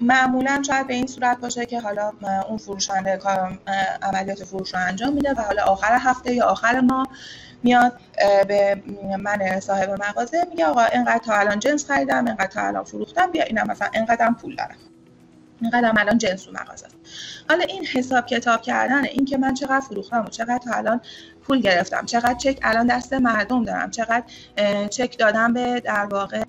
معمولا 0.00 0.62
شاید 0.66 0.86
به 0.86 0.94
این 0.94 1.06
صورت 1.06 1.38
باشه 1.38 1.66
که 1.66 1.80
حالا 1.80 2.12
اون 2.48 2.58
فروشنده 2.58 3.18
عملیات 4.02 4.44
فروش 4.44 4.74
رو 4.74 4.80
انجام 4.80 5.12
میده 5.12 5.32
و 5.32 5.40
حالا 5.40 5.62
آخر 5.62 5.98
هفته 6.00 6.34
یا 6.34 6.46
آخر 6.46 6.80
ماه 6.80 7.08
میاد 7.62 8.00
به 8.48 8.82
من 9.18 9.60
صاحب 9.60 9.90
مغازه 9.90 10.46
میگه 10.50 10.66
آقا 10.66 10.84
اینقدر 10.84 11.18
تا 11.18 11.34
الان 11.34 11.58
جنس 11.58 11.90
خریدم 11.90 12.26
اینقدر 12.26 12.46
تا 12.46 12.62
الان 12.62 12.84
فروختم 12.84 13.30
بیا 13.30 13.44
اینم 13.44 13.66
مثلا 13.66 13.88
اینقدر 13.94 14.30
پول 14.30 14.56
دارم. 14.56 14.76
اینقدر 15.60 15.92
الان 15.96 16.18
جنس 16.18 16.48
و 16.48 16.50
مغازه 16.50 16.86
است. 16.86 16.96
حالا 17.48 17.64
این 17.68 17.86
حساب 17.86 18.26
کتاب 18.26 18.62
کردن 18.62 19.04
این 19.04 19.24
که 19.24 19.38
من 19.38 19.54
چقدر 19.54 19.80
فروختم 19.80 20.24
و 20.24 20.28
چقدر 20.28 20.58
تا 20.58 20.74
الان 20.74 21.00
پول 21.42 21.60
گرفتم 21.60 22.06
چقدر 22.06 22.34
چک 22.34 22.58
الان 22.62 22.86
دست 22.86 23.12
مردم 23.12 23.64
دارم 23.64 23.90
چقدر 23.90 24.24
چک 24.90 25.18
دادم 25.18 25.52
به 25.52 25.80
در 25.80 26.06
واقع 26.06 26.42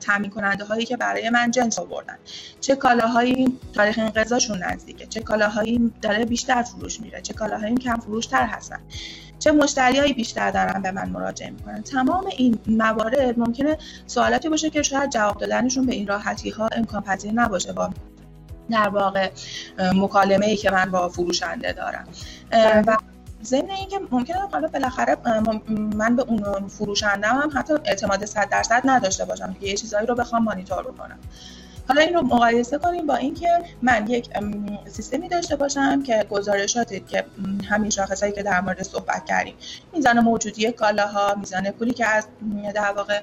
تامین 0.00 0.30
کننده 0.30 0.64
هایی 0.64 0.86
که 0.86 0.96
برای 0.96 1.30
من 1.30 1.50
جنس 1.50 1.78
آوردن. 1.78 2.18
چه 2.60 2.76
کالاهایی 2.76 3.58
تاریخ 3.72 3.98
انقضاشون 3.98 4.62
نزدیکه 4.62 5.06
چه 5.06 5.20
کالاهایی 5.20 5.92
داره 6.02 6.24
بیشتر 6.24 6.62
فروش 6.62 7.00
میره 7.00 7.20
چه 7.20 7.34
کالاهایی 7.34 7.74
کم 7.74 7.96
فروشتر 7.96 8.46
هستن. 8.46 8.80
چه 9.38 9.52
مشتریایی 9.52 10.12
بیشتر 10.12 10.50
دارن 10.50 10.82
به 10.82 10.90
من 10.90 11.08
مراجعه 11.08 11.50
می‌کنن. 11.50 11.82
تمام 11.82 12.26
این 12.36 12.58
موارد 12.66 13.38
ممکنه 13.38 13.78
سوالاتی 14.06 14.48
باشه 14.48 14.70
که 14.70 14.82
شاید 14.82 15.10
جواب 15.10 15.38
دادنشون 15.38 15.86
به 15.86 15.94
این 15.94 16.06
راحتی 16.06 16.50
ها 16.50 16.68
امکان 16.72 17.02
پذیر 17.02 17.32
نباشه 17.32 17.72
با 17.72 17.90
در 18.70 18.88
واقع 18.88 19.30
مکالمه 19.78 20.46
ای 20.46 20.56
که 20.56 20.70
من 20.70 20.90
با 20.90 21.08
فروشنده 21.08 21.72
دارم. 21.72 22.08
و 22.86 22.96
ضمن 23.42 23.70
اینکه 23.70 24.00
ممکنه 24.10 24.36
حالا 24.52 24.68
بالاخره 24.68 25.16
من 25.96 26.16
به 26.16 26.22
اون 26.22 26.68
فروشنده 26.68 27.26
هم 27.26 27.50
حتی 27.54 27.74
اعتماد 27.84 28.24
100 28.24 28.48
درصد 28.48 28.82
نداشته 28.84 29.24
باشم 29.24 29.56
که 29.60 29.66
یه 29.66 29.76
چیزایی 29.76 30.06
رو 30.06 30.14
بخوام 30.14 30.44
مانیتور 30.44 30.82
کنم 30.82 31.18
حالا 31.88 32.02
این 32.02 32.14
رو 32.14 32.22
مقایسه 32.22 32.78
کنیم 32.78 33.06
با 33.06 33.14
اینکه 33.14 33.48
من 33.82 34.06
یک 34.08 34.28
سیستمی 34.86 35.28
داشته 35.28 35.56
باشم 35.56 36.02
که 36.02 36.26
گزارشاتی 36.30 37.00
که 37.00 37.24
همین 37.68 37.90
شاخصایی 37.90 38.32
که 38.32 38.42
در 38.42 38.60
مورد 38.60 38.82
صحبت 38.82 39.24
کردیم 39.24 39.54
میزان 39.92 40.20
موجودی 40.20 40.72
کالاها 40.72 41.34
میزان 41.34 41.70
پولی 41.70 41.92
که 41.92 42.06
از 42.06 42.26
در 42.74 42.92
واقع 42.92 43.20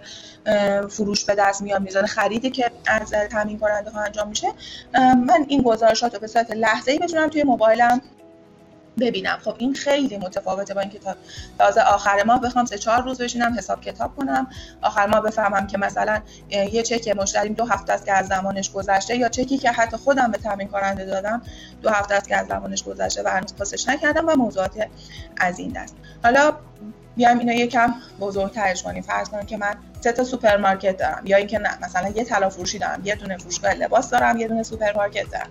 فروش 0.88 1.26
به 1.26 1.36
دست 1.36 1.62
میاد 1.62 1.82
میزان 1.82 2.06
خریدی 2.06 2.50
که 2.50 2.72
از 2.88 3.12
تامین 3.32 3.60
کننده 3.60 3.90
ها 3.90 4.02
انجام 4.02 4.28
میشه 4.28 4.48
من 5.28 5.46
این 5.48 5.62
گزارشات 5.62 6.14
رو 6.14 6.20
به 6.20 6.28
صورت 6.28 6.52
لحظه 6.52 6.92
ای 6.92 7.00
بتونم 7.00 7.28
توی 7.28 7.44
موبایلم 7.44 8.02
ببینم. 9.00 9.38
خب 9.44 9.56
این 9.58 9.74
خیلی 9.74 10.18
متفاوته 10.18 10.74
با 10.74 10.82
اینکه 10.82 11.00
تا 11.00 11.16
تازه 11.60 11.82
آخر 11.82 12.24
ماه 12.24 12.42
بخوام 12.42 12.66
سه 12.66 12.78
چهار 12.78 13.04
روز 13.04 13.22
بشینم 13.22 13.58
حساب 13.58 13.82
کتاب 13.82 14.16
کنم. 14.16 14.48
آخر 14.82 15.08
ماه 15.08 15.22
بفهمم 15.22 15.68
که 15.68 15.78
مثلا 15.78 16.22
یه 16.50 16.84
چک 16.84 17.08
مشتریم 17.08 17.54
دو 17.54 17.66
هفته 17.66 17.94
است 17.94 18.06
که 18.06 18.14
از 18.14 18.28
زمانش 18.28 18.72
گذشته 18.72 19.18
یا 19.18 19.30
چکی 19.30 19.58
که 19.58 19.72
حتی 19.72 19.98
خودم 19.98 20.32
به 20.32 20.38
تامین 20.38 20.68
کننده 20.68 21.06
دادم 21.06 21.42
دو 21.82 21.90
هفته 21.90 22.16
است 22.16 22.28
که 22.28 22.36
از 22.36 22.48
زمانش 22.48 22.84
گذشته 22.84 23.24
و 23.24 23.28
هنوز 23.28 23.56
پاسش 23.56 23.88
نکردم 23.88 24.30
و 24.30 24.36
موضوعات 24.36 24.88
از 25.38 25.60
این 25.60 25.72
دست. 25.72 25.96
حالا 26.24 26.54
بیایم 27.16 27.40
اینو 27.40 27.54
یکم 27.54 27.94
بزرگترش 28.20 28.84
کنیم. 28.84 29.04
فرض 29.04 29.30
کنیم 29.30 29.46
که 29.46 29.58
من 29.58 29.76
سه 30.02 30.12
تا 30.12 30.24
سوپرمارکت 30.24 30.98
دارم 30.98 31.22
یا 31.26 31.38
اینکه 31.38 31.60
مثلا 31.82 32.10
یه 32.10 32.24
طلافروشی 32.24 32.50
دارم 32.80 33.02
یه 33.04 33.16
دونه 33.16 33.38
فروشگاه 33.38 33.74
لباس 33.74 34.10
دارم 34.10 34.38
یه 34.38 34.48
دونه 34.48 34.64
سوپرمارکت 34.64 35.32
دارم. 35.32 35.50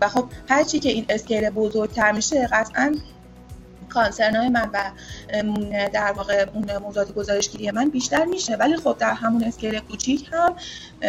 و 0.00 0.08
خب 0.08 0.24
هرچی 0.48 0.78
که 0.78 0.88
این 0.88 1.06
اسکیل 1.08 1.50
بزرگتر 1.50 2.12
میشه 2.12 2.46
قطعا 2.46 2.94
کانسرن 3.88 4.48
من 4.48 4.70
و 4.72 4.90
در 5.92 6.12
واقع 6.12 6.46
اون 6.54 6.76
موضوعات 6.76 7.14
گزارشگیری 7.14 7.70
من 7.70 7.88
بیشتر 7.88 8.24
میشه. 8.24 8.56
ولی 8.56 8.76
خب 8.76 8.96
در 8.98 9.12
همون 9.12 9.44
اسکیل 9.44 9.78
کوچیک 9.80 10.30
هم 10.32 10.56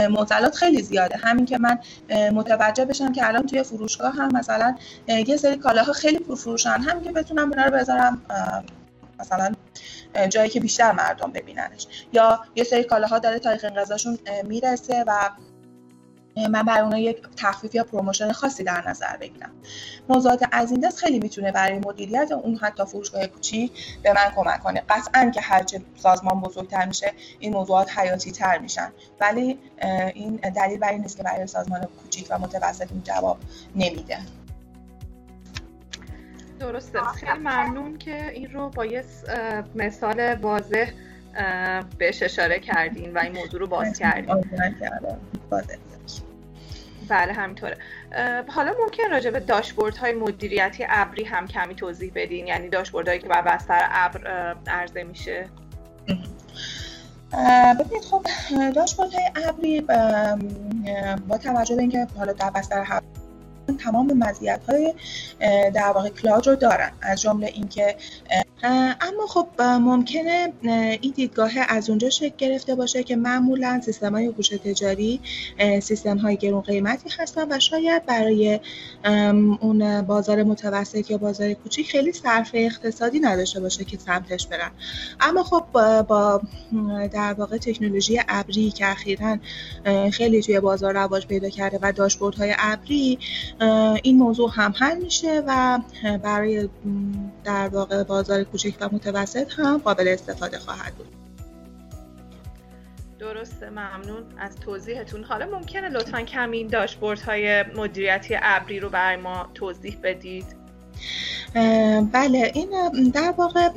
معضلات 0.10 0.56
خیلی 0.56 0.82
زیاده. 0.82 1.17
همین 1.17 1.45
که 1.45 1.58
من 1.58 1.80
متوجه 2.30 2.86
بشم 2.86 3.12
که 3.12 3.28
الان 3.28 3.45
توی 3.45 3.63
فروشگاه 3.63 4.13
هم 4.13 4.30
مثلا 4.34 4.76
یه 5.08 5.38
سری 5.38 5.56
کالاها 5.56 5.93
خیلی 5.93 6.19
پرفروشن 6.19 6.69
هم 6.69 7.02
که 7.04 7.12
بتونم 7.12 7.50
اونا 7.50 7.65
رو 7.65 7.71
بذارم 7.71 8.21
مثلا 9.19 9.54
جایی 10.30 10.50
که 10.50 10.60
بیشتر 10.60 10.91
مردم 10.91 11.32
ببیننش. 11.32 11.88
یا 12.13 12.39
یه 12.56 12.63
سری 12.63 12.84
کالاها 12.84 13.19
داره 13.19 13.39
تاریخ 13.39 13.65
انقضاشون 13.65 14.19
می‌رسه 14.43 15.04
و 15.08 15.30
من 16.52 16.63
برای 16.63 16.82
اونها 16.82 17.00
یک 17.00 17.17
تخفیف 17.38 17.76
یا 17.76 17.84
promotion 17.84 18.32
خاصی 18.32 18.63
در 18.63 18.89
نظر 18.89 19.17
بگیرم. 19.17 19.52
موضوعات 20.10 20.47
از 20.52 20.71
این 20.71 20.80
دست 20.80 21.00
خیلی 21.00 21.19
می‌تونه 21.19 21.52
برای 21.52 21.80
مدیریت 21.80 22.32
اون 22.32 22.56
حتی 22.56 22.86
فروشگاه 22.86 23.28
کوچیک 23.28 23.71
به 24.04 24.13
من 24.13 24.32
کمک 24.36 24.60
کنه. 24.60 24.84
قطعا 24.89 25.32
که 25.32 25.41
هرچه 25.41 25.82
سازمان 25.95 26.41
بزرگتر 26.41 26.86
میشه 26.86 27.13
این 27.39 27.54
موضوعات 27.54 27.97
حیاتی 27.97 28.32
تر 28.32 28.58
میشن. 28.58 28.91
ولی 29.21 29.60
این 30.13 30.36
دلیل 30.36 30.80
بر 30.80 30.89
این 30.89 31.02
نیست 31.02 31.17
که 31.17 31.23
برای 31.23 31.47
سازمان 31.47 31.88
کوچیک 32.04 32.28
و 32.30 32.39
متوسط 32.39 32.91
این 32.91 33.04
جواب 33.04 33.38
نمیده. 33.76 34.17
درسته. 36.60 37.00
خیلی 37.04 37.32
ممنون 37.32 37.97
که 37.97 38.32
این 38.32 38.54
رو 38.54 38.69
با 38.69 38.86
یه 38.86 39.04
مثال 39.76 40.34
واضح 40.34 40.91
بهش 41.97 42.23
اشاره 42.23 42.60
کردین 42.60 43.13
و 43.13 43.19
این 43.19 43.32
موضوع 43.32 43.60
رو 43.60 43.67
باز 43.67 44.00
کردین. 44.00 44.43
بله 47.10 47.34
همینطوره. 47.34 47.78
حالا 48.48 48.74
ممکن 48.80 49.04
راجع 49.12 49.30
به 49.30 49.39
داشبورد 49.39 49.98
های 49.98 50.13
مدیریتی 50.13 50.86
ابری 50.89 51.24
هم 51.24 51.48
کمی 51.48 51.76
توضیح 51.76 52.12
بدین. 52.15 52.48
یعنی 52.48 52.70
داشبورد 52.70 53.08
هایی 53.08 53.20
که 53.20 53.28
بر 53.28 53.41
بستر 53.41 53.88
ابر 53.91 54.56
عرضه 54.67 55.04
میشه. 55.04 55.50
ببینید 57.80 58.04
خب 58.04 58.26
داشبورد 58.76 59.10
های 59.13 59.48
ابری 59.48 59.82
با 61.28 61.38
توجه 61.38 61.76
به 61.76 61.82
اینکه 61.82 62.08
حالا 62.17 62.34
در 62.34 62.50
بستر 62.50 63.02
تمام 63.80 64.13
مزیت 64.13 64.62
های 64.70 64.93
در 65.74 65.91
واقع 65.96 66.10
کلاود 66.10 66.48
رو 66.48 66.56
دارن. 66.56 66.91
از 67.02 67.22
جمله 67.22 67.48
اینکه 67.48 67.96
اما 68.63 69.28
خب 69.28 69.62
ممکنه 69.62 70.54
این 71.02 71.13
دیدگاه 71.15 71.52
از 71.70 71.89
اونجا 71.89 72.10
شکل 72.10 72.36
گرفته 72.38 72.76
باشه 72.76 73.04
که 73.04 73.15
معمولا 73.15 73.82
سیستم 73.86 74.12
های 74.15 74.26
هوش 74.26 74.50
تجاری 74.50 75.20
سیستم 75.82 76.17
های 76.17 76.38
گرون 76.38 76.62
قیمتی 76.62 77.10
هستن 77.20 77.52
و 77.52 77.60
شاید 77.60 78.06
برای 78.06 78.60
اون 79.62 80.02
بازار 80.02 80.43
متوسط 80.43 81.12
یا 81.12 81.17
بازار 81.17 81.54
کوچیک 81.54 81.91
خیلی 81.91 82.12
صرف 82.12 82.52
اقتصادی 82.54 83.20
نداشته 83.20 83.60
باشه 83.60 83.84
که 83.84 83.98
سمتش 83.98 84.48
برن. 84.48 84.72
اما 85.20 85.43
خب 85.43 85.63
با 86.02 86.41
در 87.13 87.34
واقع 87.34 87.58
تکنولوژی 87.58 88.20
ابری 88.28 88.72
که 88.72 88.91
اخیرا 88.91 89.38
خیلی 90.12 90.41
توی 90.41 90.60
بازار 90.60 90.93
رواج 90.93 91.28
پیدا 91.28 91.50
کرده 91.50 91.80
و 91.82 92.10
های 92.38 92.56
ابری 92.60 93.20
این 94.04 94.17
موضوع 94.17 94.52
هم 94.54 94.74
حل 94.80 94.98
میشه 94.98 95.43
و 95.48 95.80
برای 96.24 96.70
در 97.48 97.68
واقع 97.68 98.04
بازار 98.04 98.44
کوچک 98.44 98.74
و 98.80 98.90
متوسط 98.92 99.52
هم 99.58 99.78
قابل 99.78 100.08
استفاده 100.08 100.60
خواهد 100.60 100.94
بود. 100.96 101.08
درسته 103.20 103.70
ممنون 103.70 104.24
از 104.38 104.56
توضیحتون. 104.56 105.24
حالا 105.24 105.46
ممکنه 105.46 105.90
لطفا 105.90 106.22
کمی 106.22 106.58
این 106.58 106.68
داشبورد 106.68 107.20
های 107.20 107.64
مدیریتی 107.64 108.38
ابری 108.42 108.80
رو 108.80 108.90
برای 108.90 109.16
ما 109.16 109.50
توضیح 109.54 109.98
بدید. 110.04 110.46
بله 112.12 112.52
این 112.54 112.70
در 113.14 113.34
واقع 113.38 113.70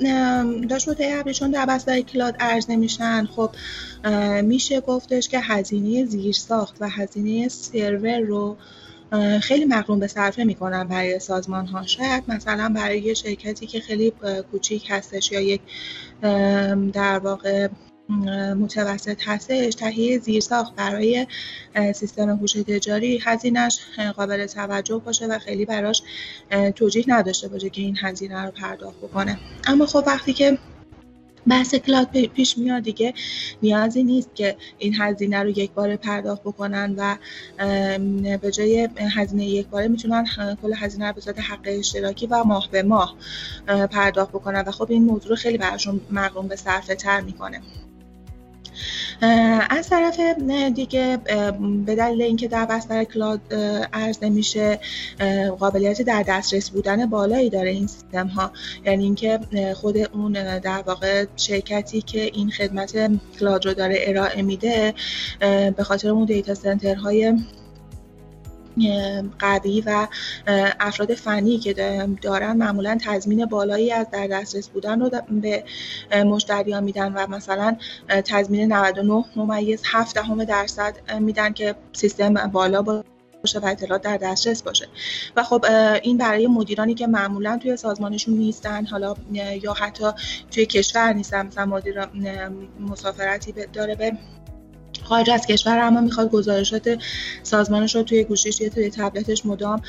داشبورد 0.69 0.99
ابری 1.01 1.35
چون 1.35 1.51
در 1.51 1.67
بستر 1.67 2.01
کلاد 2.01 2.37
ارز 2.41 2.71
نمیشن 2.71 3.27
خب 3.27 3.51
میشه 4.43 4.81
گفتش 4.81 5.29
که 5.29 5.41
هزینه 5.41 6.05
زیرساخت 6.05 6.77
و 6.81 6.89
هزینه 6.89 7.49
سرور 7.49 8.19
رو 8.19 8.57
خیلی 9.43 9.65
مقرون 9.65 9.99
به 9.99 10.07
صرفه 10.07 10.45
می‌کنن 10.45 10.85
برای 10.85 11.19
سازمان 11.19 11.67
ها 11.67 11.87
شاید 11.87 12.25
مثلا 12.29 12.73
برای 12.77 12.99
یه 13.01 13.15
شرکتی 13.15 13.67
که 13.67 13.81
خیلی 13.81 14.13
کوچیک 14.53 14.87
هستش 14.91 15.33
یا 15.33 15.41
یک 15.41 15.61
در 16.93 17.19
واقع 17.19 17.69
متوسط 18.59 19.29
هستش 19.29 19.75
تهیه 19.75 20.19
زیرساخت 20.19 20.75
برای 20.75 21.27
سیستم 21.95 22.29
هوش 22.31 22.53
تجاری 22.53 23.21
هزینهش 23.25 23.79
قابل 24.17 24.47
توجه 24.47 24.99
باشه 24.99 25.27
و 25.27 25.39
خیلی 25.39 25.65
براش 25.65 26.03
توجیه 26.77 27.05
نداشته 27.09 27.49
باشه 27.49 27.71
که 27.71 27.83
این 27.83 27.97
هزینه 28.01 28.45
رو 28.45 28.51
پرداخت 28.51 28.99
بکنه. 28.99 29.39
اما 29.67 29.87
خب 29.87 30.05
وقتی 30.07 30.33
که 30.33 30.59
بحث 31.51 31.75
کلاد 31.75 32.27
پیش 32.27 32.59
میاد 32.59 32.83
دیگه. 32.83 33.15
نیازی 33.63 34.03
نیست 34.05 34.35
که 34.35 34.57
این 34.79 34.95
هزینه 34.99 35.43
رو 35.43 35.49
یک 35.49 35.71
بار 35.71 35.97
پرداخت 35.97 36.43
بکنن 36.43 36.95
و 36.97 37.17
به 38.39 38.51
جای 38.51 38.89
هزینه 39.17 39.45
یک 39.45 39.67
باره 39.67 39.89
می‌تونن 39.89 40.27
کل 40.63 40.75
هزینه 40.77 41.07
رو 41.07 41.13
به 41.13 41.21
صورت 41.21 41.41
حق 41.41 41.61
اشتراکی 41.65 42.27
و 42.27 42.45
ماه 42.45 42.69
به 42.71 42.83
ماه 42.83 43.17
پرداخت 43.67 44.31
بکنن. 44.31 44.65
و 44.67 44.71
خب 44.71 44.91
این 44.91 45.05
موضوع 45.05 45.37
خیلی 45.37 45.59
براشون 45.59 46.01
مقروم 46.11 46.49
به 46.49 46.57
صرفه 46.57 46.95
تر 46.95 47.21
می‌کنه. 47.21 47.61
از 49.71 49.89
طرف 49.89 50.21
دیگه 50.75 51.19
به 51.87 51.95
دلیل 51.95 52.23
اینکه 52.23 52.49
در 52.49 52.67
بستر 52.67 53.05
کلاد 53.05 53.41
ارز 53.93 54.19
نمیشه 54.23 54.81
قابلیت 55.59 56.03
در 56.03 56.25
دسترس 56.29 56.71
بودن 56.71 57.07
بالایی 57.07 57.51
داره 57.51 57.71
این 57.71 57.87
سیستم 57.87 58.27
ها 58.27 58.53
یعنی 58.87 59.05
اینکه 59.05 59.41
خود 59.75 59.97
اون 59.99 60.59
در 60.59 60.83
واقع 60.87 61.25
شرکتی 61.37 62.03
که 62.03 62.21
این 62.21 62.51
خدمت 62.51 63.11
کلاد 63.41 63.67
رو 63.67 63.75
داره 63.75 63.97
ارائه 63.99 64.43
میده 64.43 64.95
به 65.77 65.83
خاطر 65.83 66.09
اون 66.09 66.25
دیتا 66.25 66.55
سنترهای 66.55 67.35
قوی 69.39 69.81
و 69.87 70.07
افراد 70.81 71.15
فنی 71.15 71.59
که 71.59 71.73
دارن 72.23 72.57
معمولا 72.57 72.99
تضمین 73.01 73.45
بالایی 73.45 73.93
از 73.93 74.07
در 74.11 74.27
دسترس 74.27 74.69
بودن 74.69 75.01
رو 75.01 75.11
به 75.31 75.65
مشتریان 76.25 76.85
میدن 76.85 77.13
و 77.13 77.27
مثلا 77.27 77.77
تضمین 78.09 78.73
99 78.73 79.25
ممیز 79.37 79.83
7 79.85 80.15
دهم 80.15 80.45
درصد 80.45 80.97
میدن 81.21 81.53
که 81.53 81.75
سیستم 81.93 82.35
بالا 82.35 82.83
باشه 83.43 83.59
و 83.59 83.67
اطلاعات 83.67 84.03
در 84.03 84.17
دسترس 84.17 84.63
باشه. 84.63 84.89
و 85.37 85.43
خب 85.43 85.65
این 86.03 86.19
برای 86.19 86.47
مدیرانی 86.47 86.95
که 86.95 87.07
معمولا 87.07 87.59
توی 87.63 87.77
سازمانشون 87.77 88.35
نیستن 88.35 88.87
حالا 88.87 89.15
یا 89.63 89.73
حتی 89.73 90.05
توی 90.51 90.67
کشور 90.67 91.13
نیستن 91.13 91.47
مثلا 91.47 91.67
مدیر 91.67 92.07
مسافرتی 92.81 93.53
داره 93.73 93.95
به 93.95 94.13
خارج 95.11 95.31
از 95.31 95.47
کشور 95.47 95.79
اما 95.79 96.01
می‌خواد 96.01 96.31
گزارشات 96.31 96.99
سازمانش 97.43 97.97
رو 97.97 98.03
توی 98.03 98.25
گوشیش 98.25 98.61
یا 98.61 98.69
توی 98.69 98.91
تبلتش 98.91 99.47
مدام 99.47 99.83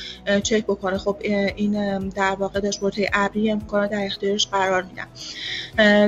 چک 0.44 0.64
بکنه. 0.64 0.98
خب 0.98 1.18
این 1.56 2.10
در 2.10 2.36
واقع 2.40 2.60
داشبورد 2.60 2.96
ابری 3.14 3.52
امکانات 3.52 3.92
در 3.92 4.06
اختیارش 4.06 4.48
قرار 4.48 4.84
میدن 4.84 5.08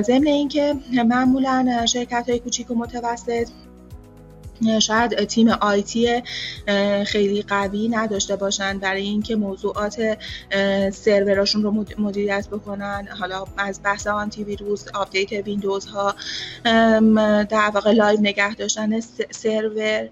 ضمن 0.02 0.26
اینکه 0.26 0.74
معمولا 0.92 1.86
شرکت 1.86 2.24
های 2.28 2.38
کوچیک 2.38 2.70
و 2.70 2.74
متوسط 2.74 3.48
شاید 4.80 5.24
تیم 5.24 5.48
آیتی 5.48 6.22
خیلی 7.06 7.42
قوی 7.42 7.88
نداشته 7.88 8.36
باشن 8.36 8.78
برای 8.78 9.02
اینکه 9.02 9.36
موضوعات 9.36 10.18
سروراشون 10.92 11.62
رو 11.62 11.84
مدیریت 11.98 12.48
بکنن. 12.48 13.08
حالا 13.20 13.44
از 13.56 13.80
بحث 13.84 14.06
آنتی 14.06 14.44
ویروس 14.44 14.88
update 14.88 15.32
ویندوز 15.32 15.86
ها 15.86 16.14
در 17.44 17.70
واقع 17.74 17.92
live 17.92 18.20
نگه 18.20 18.54
داشتن 18.54 19.00
سرور 19.30 20.08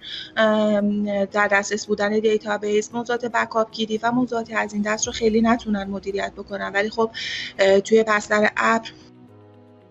در 1.24 1.48
دسترس 1.52 1.86
بودن 1.86 2.20
database 2.20 2.90
موضوعات 2.94 3.24
backup 3.26 3.70
گیری 3.72 3.98
و 4.02 4.10
موضوعات 4.10 4.52
از 4.56 4.72
این 4.72 4.82
دست 4.82 5.06
رو 5.06 5.12
خیلی 5.12 5.40
نتونن 5.40 5.84
مدیریت 5.84 6.32
بکنن. 6.32 6.72
ولی 6.72 6.90
خب 6.90 7.10
توی 7.84 8.04
بستر 8.08 8.50
ابر 8.56 8.82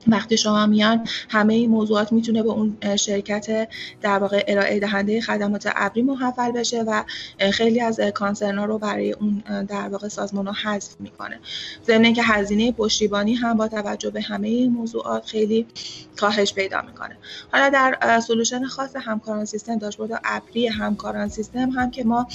وقتی 0.08 0.38
شما 0.38 0.66
میان 0.66 1.08
همه 1.30 1.54
این 1.54 1.70
موضوعات 1.70 2.12
می‌تونه 2.12 2.44
به 2.44 2.50
اون 2.50 2.78
شرکت 2.96 3.68
در 4.02 4.20
واقع 4.20 4.44
ارائه 4.48 4.80
دهنده 4.80 5.22
خدمات 5.22 5.72
ابری 5.76 6.02
محول 6.02 6.52
بشه 6.52 6.84
و 6.84 7.04
خیلی 7.54 7.82
از 7.82 8.00
کانسرنا 8.00 8.66
رو 8.66 8.78
برای 8.78 9.12
اون 9.12 9.44
در 9.68 9.90
واقع 9.90 10.08
سازمان 10.08 10.46
رو 10.46 10.52
حذف 10.52 10.96
می‌کنه. 11.00 11.40
ضمن 11.88 12.14
که 12.14 12.24
هزینه 12.24 12.72
پشتیبانی 12.72 13.34
هم 13.34 13.58
با 13.58 13.68
توجه 13.68 14.10
به 14.10 14.22
همه 14.22 14.48
این 14.48 14.72
موضوعات 14.72 15.26
خیلی 15.26 15.68
کاهش 16.18 16.54
پیدا 16.54 16.82
می‌کنه. 16.82 17.18
حالا 17.52 17.70
در 17.70 18.20
سولوشن 18.20 18.66
خاص 18.66 18.96
همکاران 18.96 19.46
سیستم 19.46 19.78
داشبورد 19.78 20.22
ابری 20.24 20.68
همکاران 20.68 21.28
سیستم 21.30 21.70
هم 21.70 21.92
که 21.92 22.04
ما 22.04 22.28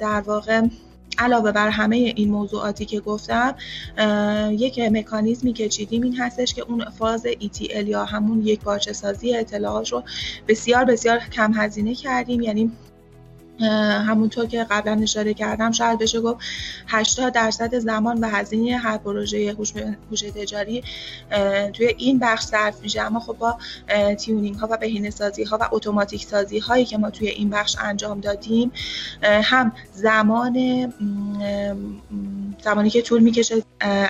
در 0.00 0.20
واقع 0.26 0.62
علاوه 1.18 1.52
بر 1.52 1.68
همه 1.68 1.96
این 1.96 2.30
موضوعاتی 2.30 2.84
که 2.84 3.00
گفتم 3.00 3.54
یک 4.50 4.78
مکانیزمی 4.78 5.52
که 5.52 5.68
چیدیم 5.68 6.02
این 6.02 6.16
هستش 6.16 6.54
که 6.54 6.62
اون 6.62 6.84
فاز 6.98 7.26
ETL 7.26 7.88
یا 7.88 8.04
همون 8.04 8.46
یک 8.46 8.60
پارچه 8.60 8.92
سازی 8.92 9.36
اطلاعات 9.36 9.92
رو 9.92 10.02
بسیار 10.48 10.84
بسیار 10.84 11.18
کم 11.18 11.52
هزینه 11.54 11.94
کردیم. 11.94 12.40
یعنی 12.40 12.72
همونطور 13.60 14.46
که 14.46 14.66
قبلا 14.70 15.00
اشاره 15.02 15.34
کردم 15.34 15.72
شاید 15.72 15.98
بشه 15.98 16.20
گفت 16.20 16.44
80 16.88 17.32
درصد 17.32 17.78
زمان 17.78 18.20
و 18.20 18.28
هزینه 18.28 18.76
هر 18.76 18.98
پروژه 18.98 19.56
هوش 20.10 20.20
تجاری 20.20 20.84
توی 21.72 21.94
این 21.98 22.18
بخش 22.18 22.44
صرف 22.44 22.80
میشه. 22.82 23.02
اما 23.02 23.20
خب 23.20 23.36
با 23.38 23.58
تیونینگ 24.18 24.56
ها 24.56 24.68
و 24.70 24.76
بهینه 24.76 25.10
سازی 25.10 25.44
ها 25.44 25.58
و 25.60 25.68
اتوماتیک 25.72 26.24
سازی 26.24 26.58
هایی 26.58 26.84
که 26.84 26.98
ما 26.98 27.10
توی 27.10 27.28
این 27.28 27.50
بخش 27.50 27.76
انجام 27.80 28.20
دادیم 28.20 28.72
هم 29.22 29.72
زمان 29.92 30.54
زمانی 32.64 32.90
که 32.90 33.02
طول 33.02 33.22
می‌کشه 33.22 33.62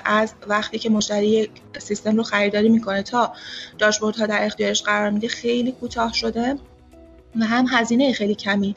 از 0.05 0.33
وقتی 0.47 0.79
که 0.79 0.89
مشتری 0.89 1.49
سیستم 1.79 2.17
رو 2.17 2.23
خریداری 2.23 2.69
می‌کنه 2.69 3.03
تا 3.03 3.33
داشبورد 3.77 4.15
ها 4.15 4.25
در 4.25 4.45
اختیارش 4.45 4.83
قرار 4.83 5.09
میده 5.09 5.27
خیلی 5.27 5.71
کوتاه 5.71 6.13
شده. 6.13 6.57
هم 7.41 7.65
هزینه 7.69 8.13
خیلی 8.13 8.35
کمی 8.35 8.75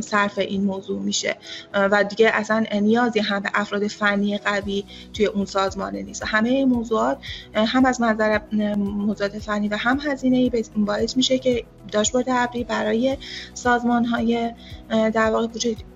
صرف 0.00 0.38
این 0.38 0.64
موضوع 0.64 1.00
میشه. 1.00 1.36
و 1.74 2.04
دیگه 2.04 2.30
اصلا 2.34 2.64
نیازی 2.80 3.20
هم 3.20 3.40
به 3.40 3.50
افراد 3.54 3.86
فنی 3.86 4.38
قوی 4.38 4.84
توی 5.12 5.26
اون 5.26 5.44
سازمان 5.44 5.96
نیست. 5.96 6.22
همه 6.26 6.48
این 6.48 6.68
موضوعات 6.68 7.18
هم 7.54 7.84
از 7.84 8.02
نظر 8.02 8.40
موضوعات 8.76 9.38
فنی 9.38 9.68
و 9.68 9.76
هم 9.76 10.00
هزینه 10.00 10.50
باعث 10.76 11.16
میشه 11.16 11.38
که 11.38 11.64
داشبورد 11.92 12.24
ابری 12.28 12.64
برای 12.64 13.16
سازمان 13.54 14.04
های 14.04 14.52
در 14.88 15.30
واقع 15.30 15.46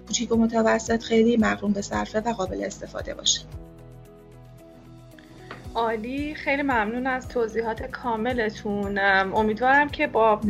کوچیک 0.06 0.32
و 0.32 0.36
متوسط 0.36 1.02
خیلی 1.02 1.36
مقروم 1.36 1.72
به 1.72 1.82
صرفه 1.82 2.20
و 2.20 2.32
قابل 2.32 2.64
استفاده 2.64 3.14
باشه. 3.14 3.40
عالی. 5.76 6.34
خیلی 6.34 6.62
ممنون 6.62 7.06
از 7.06 7.28
توضیحات 7.28 7.82
کاملتون. 7.82 8.98
امیدوارم 9.34 9.88
که 9.88 10.06
با 10.06 10.40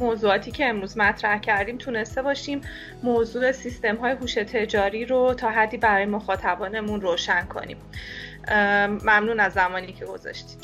موضوعاتی 0.00 0.50
که 0.50 0.66
امروز 0.66 0.98
مطرح 0.98 1.38
کردیم 1.38 1.78
تونسته 1.78 2.22
باشیم 2.22 2.60
موضوع 3.02 3.52
سیستم 3.52 3.96
های 3.96 4.12
هوش 4.12 4.34
تجاری 4.34 5.04
رو 5.04 5.34
تا 5.34 5.50
حدی 5.50 5.76
برای 5.76 6.06
مخاطبانمون 6.06 7.00
روشن 7.00 7.42
کنیم. 7.42 7.76
ممنون 9.02 9.40
از 9.40 9.52
زمانی 9.52 9.92
که 9.92 10.04
گذاشتید. 10.04 10.58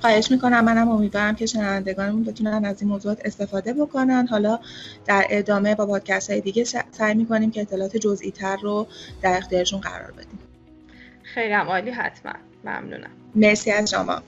خواهش 0.00 0.30
می‌کنم. 0.30 0.64
منم 0.64 0.88
امیدوارم 0.88 1.34
که 1.34 1.46
شنوندگانمون 1.46 2.24
بتونن 2.24 2.64
از 2.64 2.82
این 2.82 2.90
موضوعات 2.90 3.20
استفاده 3.24 3.72
بکنن. 3.72 4.26
حالا 4.26 4.58
در 5.06 5.26
ادامه 5.30 5.74
با 5.74 5.86
پادکست 5.86 6.30
های 6.30 6.40
دیگه 6.40 6.64
سعی 6.90 7.14
می‌کنیم 7.14 7.50
که 7.50 7.60
اطلاعات 7.60 7.96
جزئی 7.96 8.30
تر 8.30 8.56
رو 8.56 8.86
در 9.22 9.36
اختیارشون 9.36 9.80
قرار 9.80 10.10
بدیم. 10.12 10.38
خیلی 11.22 11.52
هم 11.52 11.66
عالی 11.66 11.90
حتما. 11.90 12.32
ممنونم. 12.64 13.10
مرسی 13.34 13.70
از 13.72 13.90
شما. 13.90 14.22